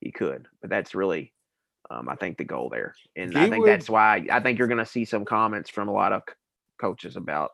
[0.00, 0.46] he could.
[0.60, 1.32] But that's really,
[1.90, 2.94] um, I think, the goal there.
[3.16, 5.88] And I think Gatewood- that's why I think you're going to see some comments from
[5.88, 6.34] a lot of c-
[6.80, 7.50] coaches about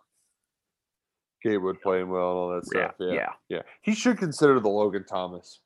[1.43, 2.95] Gatewood playing well and all that yeah, stuff.
[3.01, 3.63] Yeah, yeah, yeah.
[3.81, 5.61] He should consider the Logan Thomas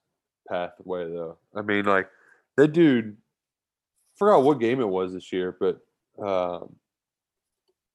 [0.48, 1.36] pathway, though.
[1.54, 2.08] I mean, like
[2.56, 3.16] that dude.
[4.16, 5.78] Forgot what game it was this year, but
[6.22, 6.76] um,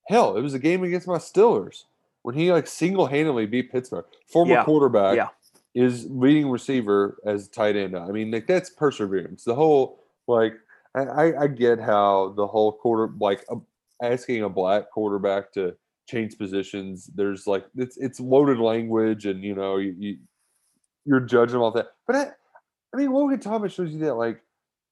[0.08, 1.84] hell, it was a game against my Stillers
[2.24, 4.06] when he like single handedly beat Pittsburgh.
[4.28, 5.30] Former Yeah, quarterback yeah.
[5.76, 7.96] is leading receiver as tight end.
[7.98, 9.44] I mean, like that's perseverance.
[9.44, 10.54] The whole like
[10.96, 13.56] I, I, get how the whole quarter like uh,
[14.02, 15.76] asking a black quarterback to
[16.08, 17.10] change positions.
[17.16, 20.18] There's like it's it's loaded language, and you know you, you
[21.06, 21.94] you're judging all that.
[22.06, 22.32] But I,
[22.94, 24.43] I mean, Logan Thomas shows you that like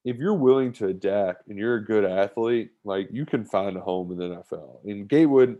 [0.03, 3.81] if you're willing to adapt and you're a good athlete, like you can find a
[3.81, 4.83] home in the NFL.
[4.85, 5.57] And Gatewood,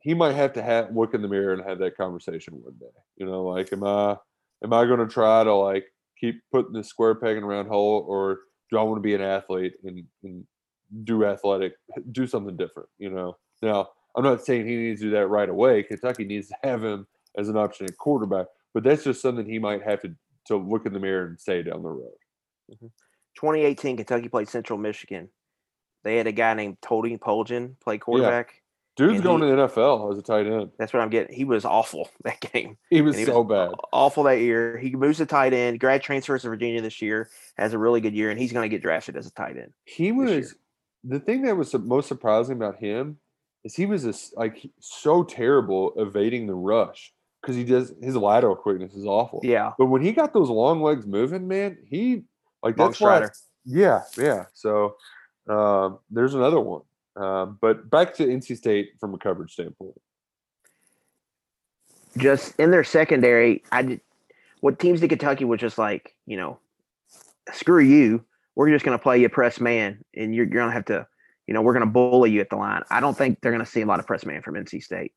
[0.00, 2.86] he might have to have look in the mirror and have that conversation one day.
[3.16, 4.16] You know, like am I
[4.62, 5.86] am I going to try to like
[6.18, 8.40] keep putting the square peg in a round hole, or
[8.70, 10.44] do I want to be an athlete and, and
[11.04, 11.74] do athletic,
[12.12, 12.88] do something different?
[12.98, 15.82] You know, now I'm not saying he needs to do that right away.
[15.82, 19.58] Kentucky needs to have him as an option at quarterback, but that's just something he
[19.58, 20.14] might have to
[20.46, 22.10] to look in the mirror and say down the road.
[22.70, 22.86] Mm-hmm.
[23.36, 25.28] 2018, Kentucky played Central Michigan.
[26.04, 28.62] They had a guy named Tony Poljan play quarterback.
[28.96, 30.70] Dude's going he- to the NFL as a tight end.
[30.78, 31.34] That's what I'm getting.
[31.34, 32.76] He was awful that game.
[32.90, 33.70] He was he so bad.
[33.92, 34.76] Awful that year.
[34.76, 35.80] He moves to tight end.
[35.80, 37.30] Grad transfers to Virginia this year.
[37.56, 39.72] Has a really good year, and he's going to get drafted as a tight end.
[39.84, 40.54] He was
[41.04, 43.18] the thing that was most surprising about him
[43.64, 48.56] is he was this like so terrible evading the rush because he does his lateral
[48.56, 49.40] quickness is awful.
[49.42, 52.24] Yeah, But when he got those long legs moving, man, he
[52.62, 53.16] like long that's why.
[53.16, 53.32] strider.
[53.64, 54.46] Yeah, yeah.
[54.54, 54.96] So
[55.48, 56.82] um, there's another one.
[57.16, 60.00] Um, but back to NC State from a coverage standpoint.
[62.16, 64.00] Just in their secondary, I did.
[64.60, 66.58] What teams did Kentucky was just like, you know,
[67.52, 68.24] screw you.
[68.54, 71.06] We're just going to play you press man, and you're, you're going to have to,
[71.46, 72.82] you know, we're going to bully you at the line.
[72.90, 75.12] I don't think they're going to see a lot of press man from NC State.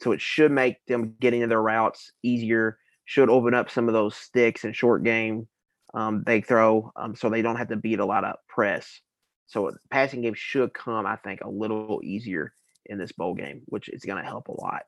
[0.00, 2.78] So it should make them getting into their routes easier.
[3.04, 5.46] Should open up some of those sticks and short game
[5.94, 9.00] um, they throw, um, so they don't have to beat a lot of press.
[9.46, 12.52] So passing game should come, I think, a little easier
[12.86, 14.82] in this bowl game, which is going to help a lot.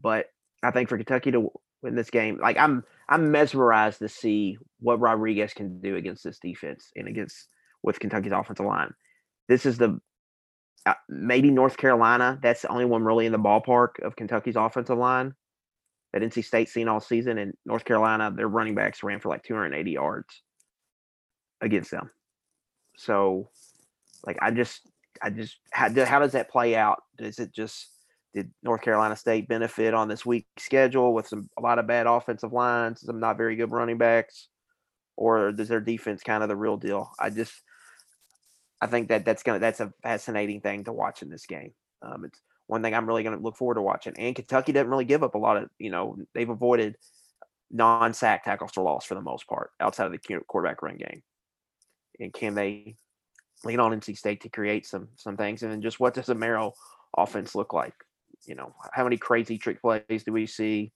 [0.00, 0.26] But
[0.62, 1.50] I think for Kentucky to
[1.82, 6.38] win this game, like I'm, I'm mesmerized to see what Rodriguez can do against this
[6.38, 7.48] defense and against
[7.82, 8.92] with Kentucky's offensive line.
[9.48, 9.98] This is the
[10.86, 12.38] uh, maybe North Carolina.
[12.42, 15.34] That's the only one really in the ballpark of Kentucky's offensive line
[16.14, 17.38] that NC State's seen all season.
[17.38, 20.42] And North Carolina, their running backs ran for like 280 yards
[21.60, 22.08] against them.
[22.96, 23.50] So,
[24.24, 24.80] like, I just,
[25.20, 27.02] I just, how, how does that play out?
[27.18, 27.88] Does it just,
[28.32, 32.06] did North Carolina State benefit on this week schedule with some a lot of bad
[32.06, 34.48] offensive lines, some not very good running backs,
[35.16, 37.10] or does their defense kind of the real deal?
[37.18, 37.54] I just,
[38.80, 41.72] I think that that's gonna that's a fascinating thing to watch in this game.
[42.02, 44.14] Um, it's one thing I'm really gonna look forward to watching.
[44.18, 46.96] And Kentucky doesn't really give up a lot of, you know, they've avoided
[47.70, 51.22] non-sack tackles for loss for the most part outside of the quarterback run game.
[52.20, 52.96] And can they
[53.64, 55.62] lean on NC State to create some some things?
[55.62, 56.72] And then just what does the Marrow
[57.16, 57.94] offense look like?
[58.46, 60.92] You know, how many crazy trick plays do we see?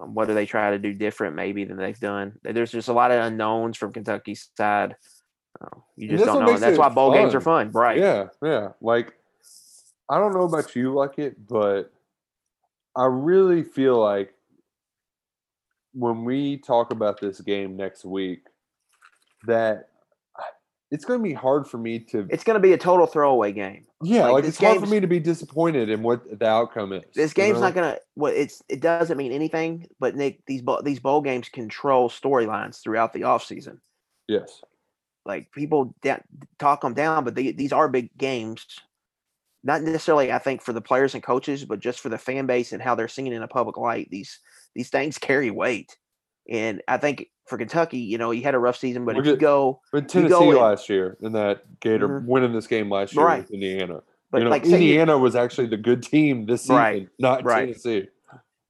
[0.00, 2.32] Um, what do they try to do different maybe than they've done?
[2.42, 4.96] There's just a lot of unknowns from Kentucky's side.
[5.60, 6.54] Uh, you just don't know.
[6.54, 7.70] And that's why bowl games are fun.
[7.70, 7.98] fun, right?
[7.98, 8.68] Yeah, yeah.
[8.80, 9.12] Like
[10.12, 11.90] I don't know about you like it, but
[12.94, 14.34] I really feel like
[15.94, 18.42] when we talk about this game next week,
[19.46, 19.88] that
[20.90, 22.26] it's going to be hard for me to.
[22.28, 23.86] It's going to be a total throwaway game.
[24.02, 27.04] yeah, like like, it's hard for me to be disappointed in what the outcome is.
[27.14, 27.60] This you game's know?
[27.62, 28.00] not going to.
[28.14, 29.86] Well, it's it doesn't mean anything.
[29.98, 33.78] But Nick, these bowl these bowl games control storylines throughout the offseason.
[34.28, 34.60] Yes.
[35.24, 36.22] like people da-
[36.58, 38.66] talk them down, but they, these are big games.
[39.64, 42.72] Not necessarily, I think, for the players and coaches, but just for the fan base
[42.72, 44.08] and how they're singing in a public light.
[44.10, 44.40] These
[44.74, 45.96] these things carry weight,
[46.48, 49.30] and I think for Kentucky, you know, you had a rough season, but Look if
[49.32, 52.26] you go, But You go Tennessee in- last year in that Gator Mhm.
[52.26, 53.42] winning this game last year Right.
[53.42, 54.02] with Indiana.
[54.30, 57.44] but you know, like you- Indiana was actually the good team this season, Right, not
[57.44, 57.66] right.
[57.66, 58.08] Tennessee.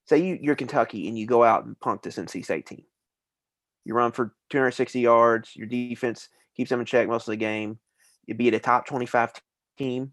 [0.07, 2.85] say you, you're Kentucky and you go out and punk this NC State team.
[3.85, 5.55] You run for 260 yards.
[5.55, 7.79] Your defense keeps them in check most of the game.
[8.27, 9.33] you'd beat a top 25
[9.79, 10.13] team.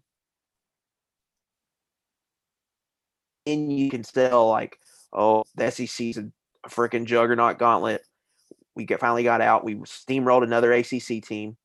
[3.46, 4.78] And you can still like,
[5.12, 6.30] oh, the SEC's a,
[6.64, 8.02] a freaking juggernaut gauntlet.
[8.76, 9.64] We get finally got out.
[9.64, 11.56] We steamrolled another ACC team,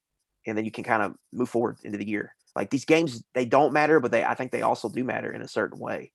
[0.47, 2.33] and then you can kind of move forward into the year.
[2.55, 5.41] Like these games, they don't matter, but they I think they also do matter in
[5.41, 6.11] a certain way.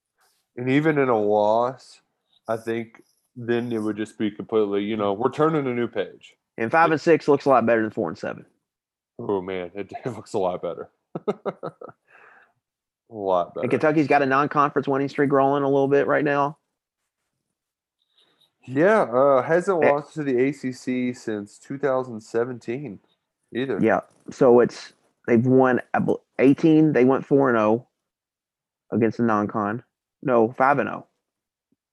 [0.57, 2.01] And even in a loss,
[2.49, 3.03] I think
[3.37, 6.35] then it would just be completely, you know, we're turning a new page.
[6.59, 8.45] And five and six looks a lot better than four and seven.
[9.19, 10.91] Oh man, it, it looks a lot better.
[13.11, 13.63] a lot better.
[13.65, 16.59] And Kentucky's got a non-conference winning streak rolling a little bit right now.
[18.67, 19.91] Yeah, uh, hasn't Eh.
[19.91, 23.01] lost to the ACC since 2017
[23.55, 23.79] either.
[23.81, 24.01] Yeah.
[24.31, 24.93] So it's
[25.27, 25.81] they've won
[26.39, 27.89] 18, they went 4 and 0
[28.93, 29.83] against the non-con.
[30.23, 31.07] No, 5 and 0.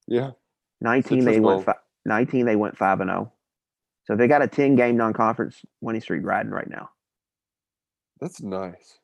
[0.06, 0.30] Yeah.
[0.80, 1.74] 19 they went Bowl.
[1.74, 3.32] fi- 19 they went 5 and 0.
[4.04, 6.90] So they got a 10 game non-conference winning streak riding right now.
[8.20, 8.98] That's nice.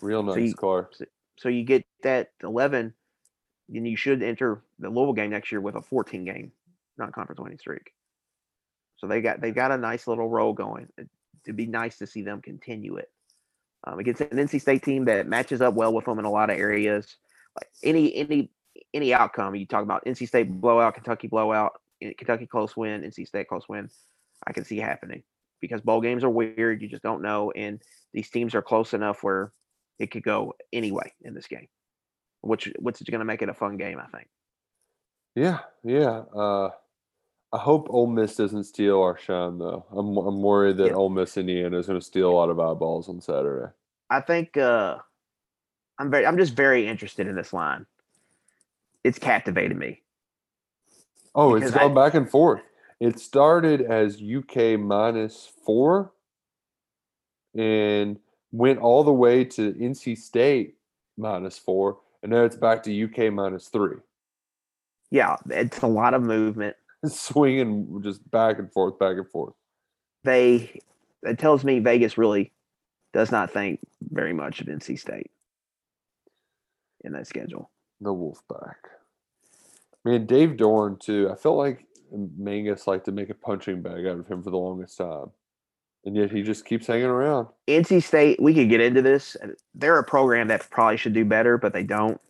[0.00, 0.94] Real nice, So you- Clark.
[1.36, 2.94] So you get that 11
[3.68, 6.52] then you should enter the Louisville game next year with a 14 game
[6.98, 7.92] non-conference winning streak.
[8.96, 10.88] So they got they've got a nice little roll going.
[10.96, 11.08] It-
[11.44, 13.08] It'd be nice to see them continue it.
[13.84, 16.50] Um, against an NC State team that matches up well with them in a lot
[16.50, 17.18] of areas.
[17.54, 18.50] Like any any
[18.92, 23.46] any outcome you talk about NC State blowout, Kentucky blowout, Kentucky close win, NC State
[23.46, 23.88] close win,
[24.44, 25.22] I can see happening
[25.60, 26.82] because bowl games are weird.
[26.82, 27.80] You just don't know, and
[28.12, 29.52] these teams are close enough where
[29.98, 31.68] it could go anyway in this game,
[32.42, 33.98] which which is going to make it a fun game.
[33.98, 34.28] I think.
[35.34, 36.22] Yeah, yeah.
[36.34, 36.70] Uh,
[37.52, 39.86] I hope Ole Miss doesn't steal our shine, though.
[39.90, 40.94] I'm I'm worried that Yeah.
[40.94, 43.72] Ole Miss Indiana is going to steal a lot of eyeballs on Saturday.
[44.10, 44.96] I think uh,
[45.98, 47.86] I'm very I'm just very interested in this line.
[49.04, 50.02] It's captivated me.
[51.34, 52.62] Oh, it's Because I- back and forth.
[52.98, 56.12] It started as UK minus four
[57.54, 58.18] and
[58.56, 60.76] went all the way to NC State
[61.16, 63.96] minus four, and now it's back to UK minus three.
[65.10, 66.76] Yeah, it's a lot of movement.
[67.06, 69.54] Swinging just back and forth, back and forth.
[70.24, 70.80] They
[71.22, 72.52] it tells me Vegas really
[73.12, 73.80] does not think
[74.10, 75.30] very much of NC State
[77.04, 77.70] in that schedule.
[78.00, 78.74] The Wolfpack.
[80.04, 81.30] Man, Dave Doeren too.
[81.30, 84.56] I felt like Mangus liked to make a punching bag out of him for the
[84.56, 85.30] longest time,
[86.06, 87.48] and yet he just keeps hanging around.
[87.68, 89.36] NC State, we could get into this.
[89.74, 92.20] They're a program that probably should do better, but they don't.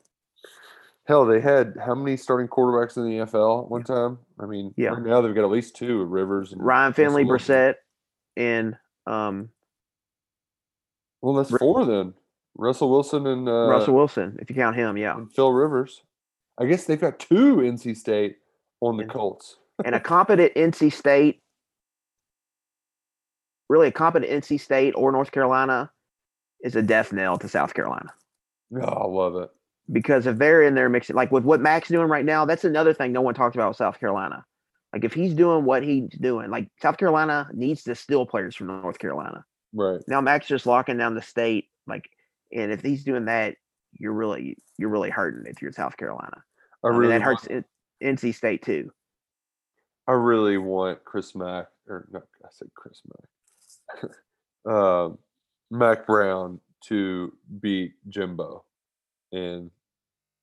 [1.07, 4.19] Hell, they had how many starting quarterbacks in the NFL one time?
[4.41, 4.89] I mean, Yeah.
[4.89, 7.75] right now they've got at least two Rivers and Ryan Finley, Brissett,
[8.37, 9.51] and um,
[11.23, 12.15] Well, that's four then.
[12.59, 15.17] Russell Wilson and uh, Russell Wilson, if you count him, yeah.
[15.17, 16.03] and Phil Rivers.
[16.59, 18.37] I guess they've got two NC State
[18.81, 19.57] on the And- Colts.
[19.85, 21.41] and a competent NC State,
[23.69, 25.91] really a competent NC State or North Carolina,
[26.63, 28.13] is a death knell to South Carolina.
[28.75, 29.51] Oh, I love it.
[29.93, 32.93] Because if they're in there mixing, like with what Mack's doing right now, that's another
[32.93, 34.45] thing no one talks about with South Carolina.
[34.93, 38.69] Like if he's doing what he's doing, like South Carolina needs to steal players from
[38.69, 39.45] North Carolina.
[39.73, 40.01] Right.
[40.09, 42.09] Now Mack's just locking down the state, like,
[42.53, 43.57] and if he's doing that,
[43.93, 46.43] you're really you're really hurting if you're South Carolina.
[46.83, 47.67] I I mean, really that hurts want,
[48.03, 48.91] NC State too.
[50.09, 53.29] I really want Chris Mack or no, I said Chris Mack.
[54.67, 55.19] Um,
[55.71, 58.65] Mack Brown to beat Jimbo
[59.33, 59.71] in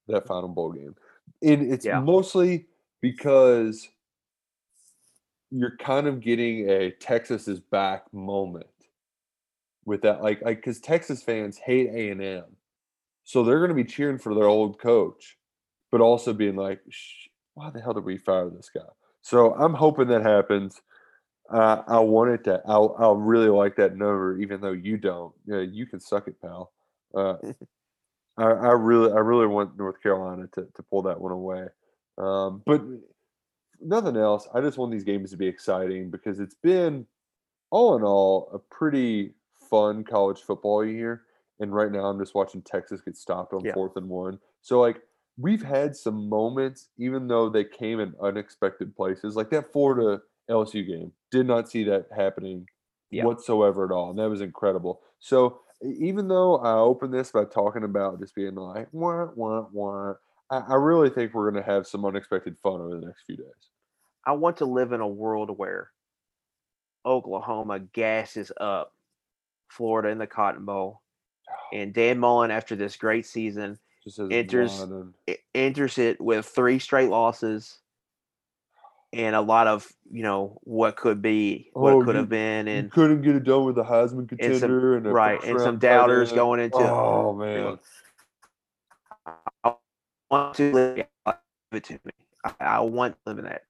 [0.07, 0.95] that final bowl game.
[1.41, 1.99] And it's Yeah.
[2.01, 2.67] mostly
[3.01, 3.87] because
[5.51, 8.65] you're kind of getting a Texas is back moment
[9.85, 12.45] with that like like cuz Texas fans hate A&M.
[13.23, 15.37] So they're going to be cheering for their old coach
[15.91, 18.81] but also being like Shh, why the hell did we fire this guy?
[19.21, 20.81] So I'm hoping that happens.
[21.49, 22.61] Uh, I wanted to.
[22.65, 25.33] I'll, I'll really like that number, even though you don't.
[25.45, 26.71] Yeah, you can suck it, pal.
[27.13, 27.35] Uh,
[28.37, 31.67] I, I really, I really want North Carolina to, to pull that one away.
[32.17, 32.81] Um, but
[33.79, 34.47] nothing else.
[34.53, 37.05] I just want these games to be exciting because it's been,
[37.69, 39.33] all in all, a pretty
[39.69, 41.23] fun college football year.
[41.59, 43.73] And right now, I'm just watching Texas get stopped on Yeah.
[43.73, 44.39] fourth and one.
[44.61, 45.01] So like,
[45.37, 50.85] we've had some moments, even though they came in unexpected places, like that Florida LSU
[50.85, 51.11] game.
[51.31, 52.67] Did not see that happening
[53.11, 53.25] Yeah.
[53.25, 55.01] whatsoever at all, and that was incredible.
[55.19, 60.13] So even though I opened this by talking about just being like wah wah wah,
[60.49, 63.37] I, I really think we're going to have some unexpected fun over the next few
[63.37, 63.69] days.
[64.25, 65.91] I want to live in a world where
[67.05, 68.93] Oklahoma gasses up
[69.69, 71.01] Florida in the Cotton Bowl,
[71.73, 74.85] and Dan Mullen, after this great season, Just Enters-
[75.55, 77.79] enters it with three straight losses
[79.13, 82.85] and a lot of you know what could be, what Oh, could have been, and
[82.85, 85.79] you couldn't get it done with the Heisman contender and some- and right, and some
[85.79, 86.35] doubters end.
[86.35, 86.77] going into.
[86.79, 87.79] Oh man,
[89.63, 89.75] I
[90.31, 91.05] want to live
[91.73, 92.11] it to me.
[92.45, 93.61] I, I want to live in that.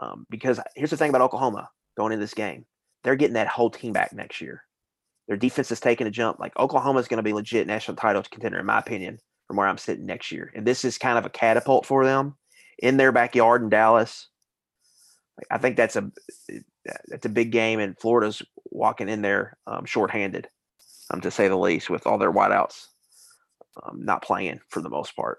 [0.00, 2.66] Um, because here's the thing about Oklahoma going into this game,
[3.04, 4.64] they're getting that whole team back next year.
[5.28, 6.40] Their defense is taking a jump.
[6.40, 9.68] Like Oklahoma is going to be legit national title contender, in my opinion, from where
[9.68, 10.52] I'm sitting next year.
[10.54, 12.34] And this is kind of a catapult for them
[12.80, 14.28] in their backyard in Dallas.
[15.50, 16.10] I think that's a
[17.08, 20.48] that's a big game, and Florida's walking in there um, shorthanded,
[21.10, 22.86] um, to say the least, with all their wideouts
[23.82, 25.38] um, not playing for the most part.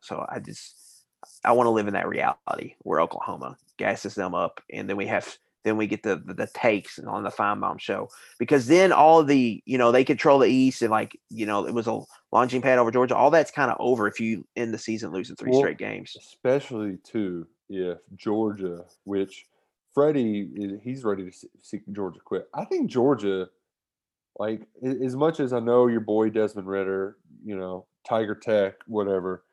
[0.00, 1.04] So I just
[1.44, 5.06] I want to live in that reality where Oklahoma gasses them up, and then we
[5.06, 8.08] have then we get the the, the takes on the Finebaum show
[8.38, 11.74] because then all the you know they control the East and like you know it
[11.74, 12.00] was a
[12.32, 13.16] launching pad over Georgia.
[13.16, 16.16] All that's kind of over if you end the season losing three Well, straight games.
[16.18, 19.46] especially too if Georgia, which
[19.94, 22.48] Freddie he's ready to see- Georgia quit.
[22.54, 23.48] I think Georgia,
[24.38, 29.44] like as much as I know your boy Desmond Ridder, you know Tiger Tech, whatever.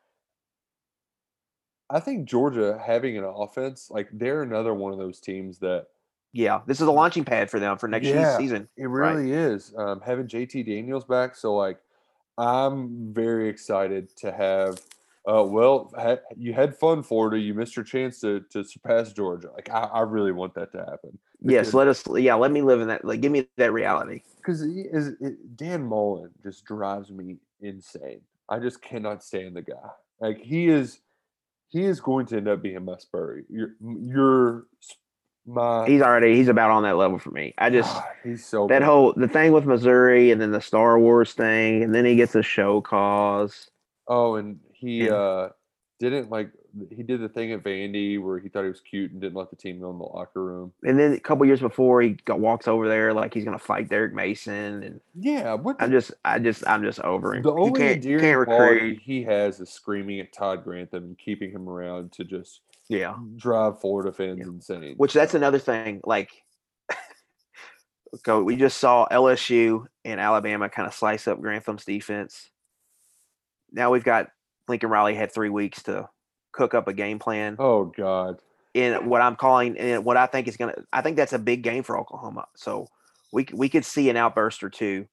[1.88, 5.86] I think Georgia having an offense, like they're another one of those teams that
[6.32, 8.36] Yeah, this is a launching pad for them for next year's Yeah.
[8.38, 8.68] season.
[8.76, 9.14] It Right.
[9.14, 9.72] really is.
[9.76, 11.78] Um, having JT Daniels back, so like,
[12.38, 14.78] I'm very excited to have.
[15.28, 17.38] Uh, well, ha- you had fun, Florida.
[17.38, 19.50] You missed your chance to to surpass Georgia.
[19.52, 21.18] Like, I, I really want that to happen.
[21.40, 22.04] Yes, let us.
[22.14, 23.04] Yeah, let me live in that.
[23.04, 24.22] Like, give me that reality.
[24.36, 28.20] because is it, Dan Mullen just drives me insane.
[28.48, 29.74] I just cannot stand the guy.
[30.20, 31.00] Like, he is,
[31.68, 33.44] he is going to end up being my Spurrier.
[33.50, 34.66] You're, you're
[35.44, 35.86] my.
[35.86, 36.36] He's already.
[36.36, 37.52] He's about on that level for me.
[37.58, 37.96] I just.
[38.22, 38.84] he's so that good.
[38.84, 42.36] whole the thing with Missouri and then the Star Wars thing, and then he gets
[42.36, 43.70] a show cause.
[44.08, 45.14] Oh, and he Yeah.
[45.14, 45.48] uh
[45.98, 46.50] didn't like
[46.90, 49.48] he did the thing at Vandy where he thought he was cute and didn't let
[49.48, 50.70] the team go in the locker room.
[50.84, 53.88] And then a couple years before, he got, walks over there like he's gonna fight
[53.88, 57.42] Derek Mason, and Yeah, what I'm just, I just, I'm just over him.
[57.44, 58.98] the He only can't, endearing can't quality recruit.
[59.02, 62.60] he has is screaming at Todd Grantham and keeping him around to just
[62.90, 64.44] Yeah, drive Florida fans Yeah.
[64.48, 64.96] insane.
[64.98, 66.02] which that's another thing.
[66.04, 66.30] Like,
[68.22, 68.42] go.
[68.42, 72.50] We just saw LSU and Alabama kind of slice up Grantham's defense.
[73.72, 74.28] Now we've got
[74.68, 76.08] Lincoln Riley had three weeks to
[76.52, 77.56] cook up a game plan.
[77.58, 78.40] oh God.
[78.74, 80.74] in what I'm calling and what I think is gonna.
[80.92, 82.46] I think that's a big game for Oklahoma.
[82.56, 82.88] So
[83.32, 85.06] we we could see an outburst or two.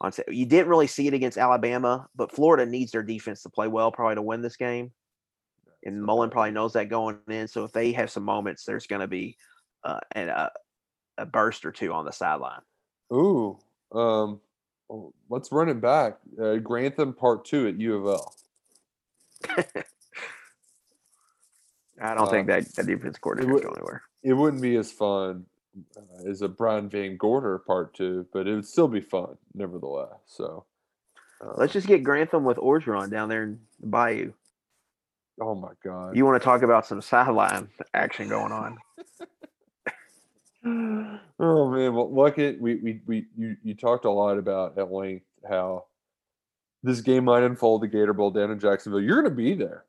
[0.00, 3.68] On you didn't really see it against Alabama, but Florida needs their defense to play
[3.68, 4.92] well, probably to win this game.
[5.84, 7.48] And Mullen probably knows that going in.
[7.48, 9.36] So if they have some moments, there's going to be
[9.84, 10.50] uh, an, a
[11.18, 12.62] a burst or two on the sideline.
[13.12, 13.58] Ooh.
[13.92, 14.40] Um
[15.28, 16.18] let's run it back.
[16.40, 18.34] Uh, Grantham part two at U of L.
[22.02, 24.02] I don't Uh, think that that defense coordinator would- going anywhere.
[24.22, 25.46] It wouldn't be as fun
[25.96, 30.12] uh, as a Brian VanGorder part two, but it would still be fun nevertheless.
[30.26, 30.66] So
[31.42, 34.32] uh, Let's just get Grantham with Orgeron down there in the Bayou.
[35.40, 36.16] Oh my god.
[36.16, 38.76] You want to talk about some sideline action going on?
[41.38, 44.92] oh man, well, look at we we we you you talked a lot about at
[44.92, 45.86] length how
[46.82, 49.00] this game might unfold the Gator Bowl down in Jacksonville.
[49.00, 49.84] You're going to be there.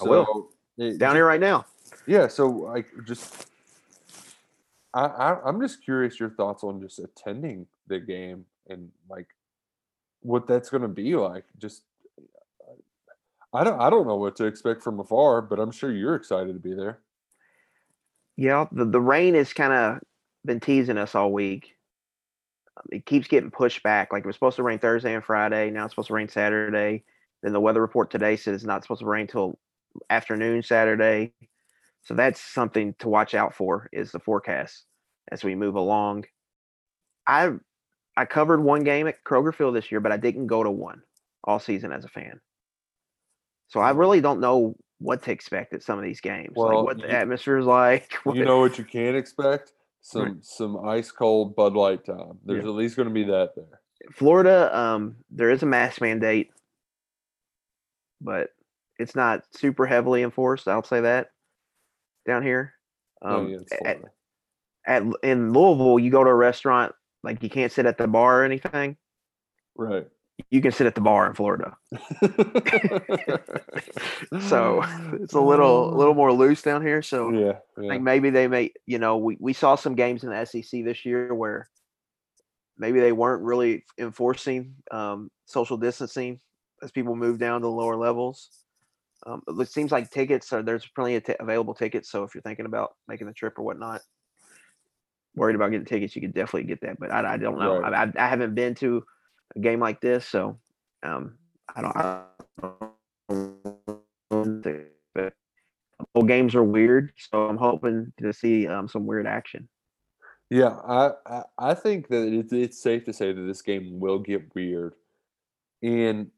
[0.00, 0.50] I will.
[0.78, 1.66] It- Down here right now.
[2.06, 2.28] Yeah.
[2.28, 3.46] So like just.
[4.94, 9.26] I, I I'm just curious your thoughts on just attending the game and like
[10.20, 11.44] what that's going to be like.
[11.58, 11.82] Just
[13.54, 16.54] I don't I don't know what to expect from afar, but I'm sure you're excited
[16.54, 17.00] to be there.
[18.36, 20.00] Yeah, the, the rain has kind of
[20.44, 21.76] been teasing us all week.
[22.90, 24.12] It keeps getting pushed back.
[24.12, 25.70] Like it was supposed to rain Thursday and Friday.
[25.70, 27.04] Now it's supposed to rain Saturday.
[27.42, 29.58] Then the weather report today says it's not supposed to rain till
[30.08, 31.32] afternoon Saturday.
[32.02, 34.84] So that's something to watch out for is the forecast
[35.30, 36.24] as we move along.
[37.26, 37.52] I
[38.16, 41.02] I covered one game at Kroger Field this year, but I didn't go to one
[41.44, 42.40] all season as a fan.
[43.68, 46.52] So I really don't know what to expect at some of these games.
[46.54, 48.12] Well, like what the you- atmosphere is like.
[48.32, 49.72] You know what you can't expect?
[50.02, 52.38] Some some ice cold Bud Light time.
[52.44, 52.70] There's Yeah.
[52.70, 53.80] at least going to be that there.
[54.12, 56.50] Florida, um, there is a mask mandate,
[58.20, 58.50] but
[58.98, 60.66] it's not super heavily enforced.
[60.66, 61.30] I'll say that
[62.26, 62.74] down here.
[63.22, 64.00] Oh, Um, yeah, at,
[64.86, 66.92] at in Louisville, you go to a restaurant
[67.22, 68.96] like you can't sit at the bar or anything.
[69.76, 70.08] right.
[70.50, 71.76] You can sit at the bar in Florida,
[74.48, 74.82] so
[75.20, 77.02] it's a little a little more loose down here.
[77.02, 80.30] So yeah, I think maybe they may, you know, we, we saw some games in
[80.30, 81.68] the SEC this year where
[82.78, 86.40] maybe they weren't really enforcing um, social distancing
[86.82, 88.48] as people move down to the lower levels.
[89.24, 92.10] Um, it seems like tickets are there's plenty of t- available tickets.
[92.10, 94.00] So if you're thinking about making the trip or whatnot,
[95.36, 96.98] worried about getting tickets, you could definitely get that.
[96.98, 97.80] But I, I don't know.
[97.80, 98.12] Right.
[98.16, 99.04] I, I haven't been to
[99.54, 100.58] a game like this, so
[101.02, 101.36] um,
[101.74, 101.96] I don't.
[101.96, 102.22] I
[102.60, 102.92] don't
[106.26, 109.68] games are weird, so I'm hoping to see um, some weird action.
[110.50, 114.54] Yeah, I, I think that it's it's safe to say that this game will get
[114.54, 114.94] weird,
[115.82, 116.30] and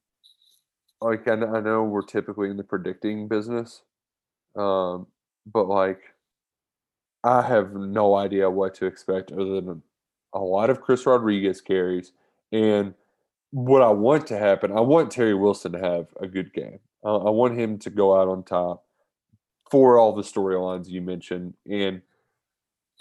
[1.01, 3.83] like I, I know we're typically in the predicting business,
[4.57, 5.09] um,
[5.47, 6.01] but like
[7.25, 9.83] I have no idea what to expect other than
[10.33, 12.13] a lot of Chris Rodriguez carries
[12.53, 12.95] and
[13.55, 14.73] what I want to happen.
[14.73, 16.81] I want Terry Wilson to have a good game.
[17.05, 18.85] Uh, I want him to go out on top
[19.71, 22.03] for all the storylines you mentioned and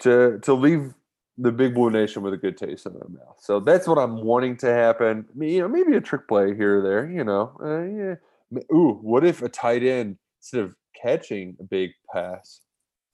[0.02, 0.94] to to leave
[1.38, 3.36] the Big Blue Nation with a good taste in their mouth.
[3.40, 5.26] So that's what I'm wanting to happen.
[5.28, 7.10] I mean, You know, maybe a trick play here or there.
[7.10, 8.62] You know, uh, yeah.
[8.72, 12.60] Ooh, what if a tight end instead of catching a big pass,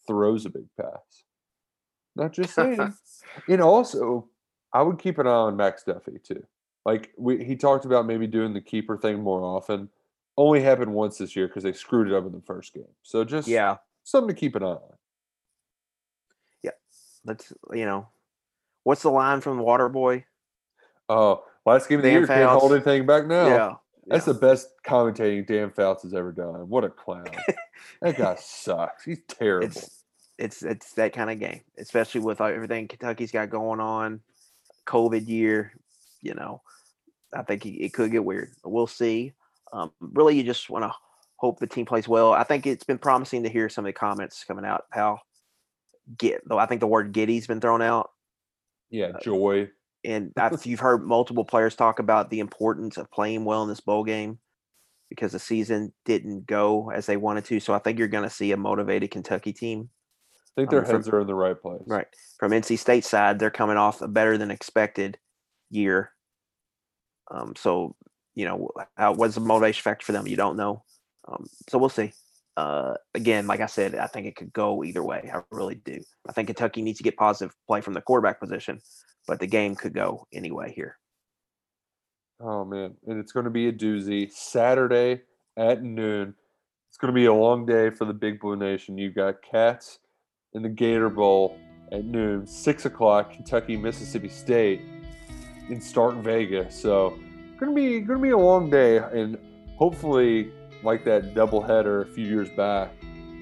[0.07, 1.25] throws a big pass?
[2.17, 2.93] Not just saying.
[3.49, 4.29] and also,
[4.75, 6.45] I would keep an eye on Max Duffy too.
[6.85, 9.89] Like we, he talked about maybe doing the keeper thing more often.
[10.37, 12.85] Only happened once this year because they screwed it up in the first game.
[13.03, 14.81] So just Yeah, something to keep an eye on.
[16.63, 16.71] Yeah,
[17.25, 18.09] let's you know,
[18.85, 20.25] what's the line from the Water Boy?
[21.09, 23.47] Oh, last game of the Dan year can't hold anything back now.
[23.49, 23.75] Yeah,
[24.07, 24.33] That's yeah.
[24.33, 26.69] the best commentating Dan Fouts has ever done.
[26.69, 27.27] What a clown.
[28.01, 29.05] that guy sucks.
[29.05, 29.67] He's terrible.
[29.67, 30.05] it's
[30.39, 34.21] it's it's that kind of game, especially with uh, everything Kentucky's got going on,
[34.87, 35.75] COVID year.
[36.23, 36.63] You know,
[37.35, 38.51] I think it, it could get weird.
[38.65, 39.33] We'll see.
[39.73, 40.93] Um, really, you just want to
[41.37, 42.33] hope the team plays well.
[42.33, 44.85] I think it's been promising to hear some of the comments coming out.
[44.91, 45.21] How
[46.19, 46.59] get though?
[46.59, 48.11] I think the word giddy's been thrown out,
[48.91, 49.69] yeah, joy.
[50.05, 53.81] and I've, you've heard multiple players talk about the importance of playing well in this
[53.81, 54.39] bowl game
[55.09, 57.59] because the season didn't go as they wanted to.
[57.61, 59.89] So I think you're going to see a motivated Kentucky team.
[60.57, 61.83] I think their Um, from- heads are in the right place.
[61.87, 62.07] Right.
[62.39, 65.19] From NC State side, they're coming off a better than expected
[65.71, 66.13] year.
[67.31, 67.95] Um, so
[68.35, 70.27] you know, how, what's the motivation factor for them?
[70.27, 70.85] You don't know.
[71.29, 72.13] Um, so we'll see.
[72.57, 75.31] Uh, again, like I said, I think it could go either way.
[75.33, 76.01] I really do.
[76.29, 78.81] I think Kentucky needs to get positive play from the quarterback position,
[79.27, 80.99] but the game could go anyway here.
[82.41, 84.31] Oh man, and it's going to be a doozy.
[84.33, 85.23] Saturday
[85.57, 86.35] at noon.
[86.89, 88.99] It's going to be a long day for the Big Blue Nation.
[88.99, 90.01] You've got Cats
[90.55, 91.57] in the Gator Bowl
[91.93, 93.33] at noon, six o'clock.
[93.33, 94.81] Kentucky, Mississippi State
[95.71, 96.79] in Stark Vegas.
[96.81, 97.19] So
[97.61, 99.39] to be going to be a long day, and
[99.77, 100.53] hopefully,
[100.83, 102.91] like that doubleheader a few years back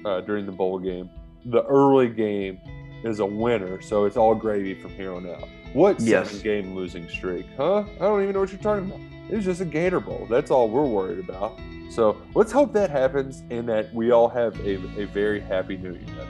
[0.05, 1.09] uh, during the bowl game,
[1.45, 2.59] the early game
[3.03, 3.81] is a winner.
[3.81, 5.47] So it's all gravy from here on out.
[5.73, 6.31] What Yes.
[6.31, 7.45] seven game losing streak?
[7.55, 7.83] Huh?
[7.95, 8.99] I don't even know what you're talking about.
[9.29, 10.27] It was just a Gator Bowl.
[10.29, 11.59] That's all we're worried about.
[11.91, 15.93] So let's hope that happens and that we all have a, a very happy new
[15.93, 16.27] year.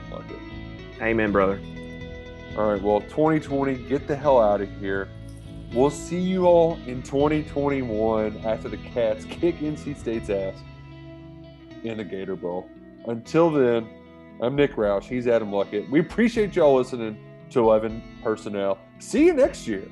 [1.00, 1.58] Amen, brother.
[2.56, 5.08] All right, well, 2020, get the hell out of here.
[5.72, 10.56] We'll see you all in 2021 after the Cats kick NC State's ass
[11.84, 12.68] in the Gator Bowl.
[13.06, 13.88] Until then,
[14.40, 15.04] I'm Nick Roush.
[15.04, 15.88] He's Adam Luckett.
[15.88, 17.16] We appreciate y'all listening
[17.50, 18.78] to 11 Personnel.
[18.98, 19.86] See you next year.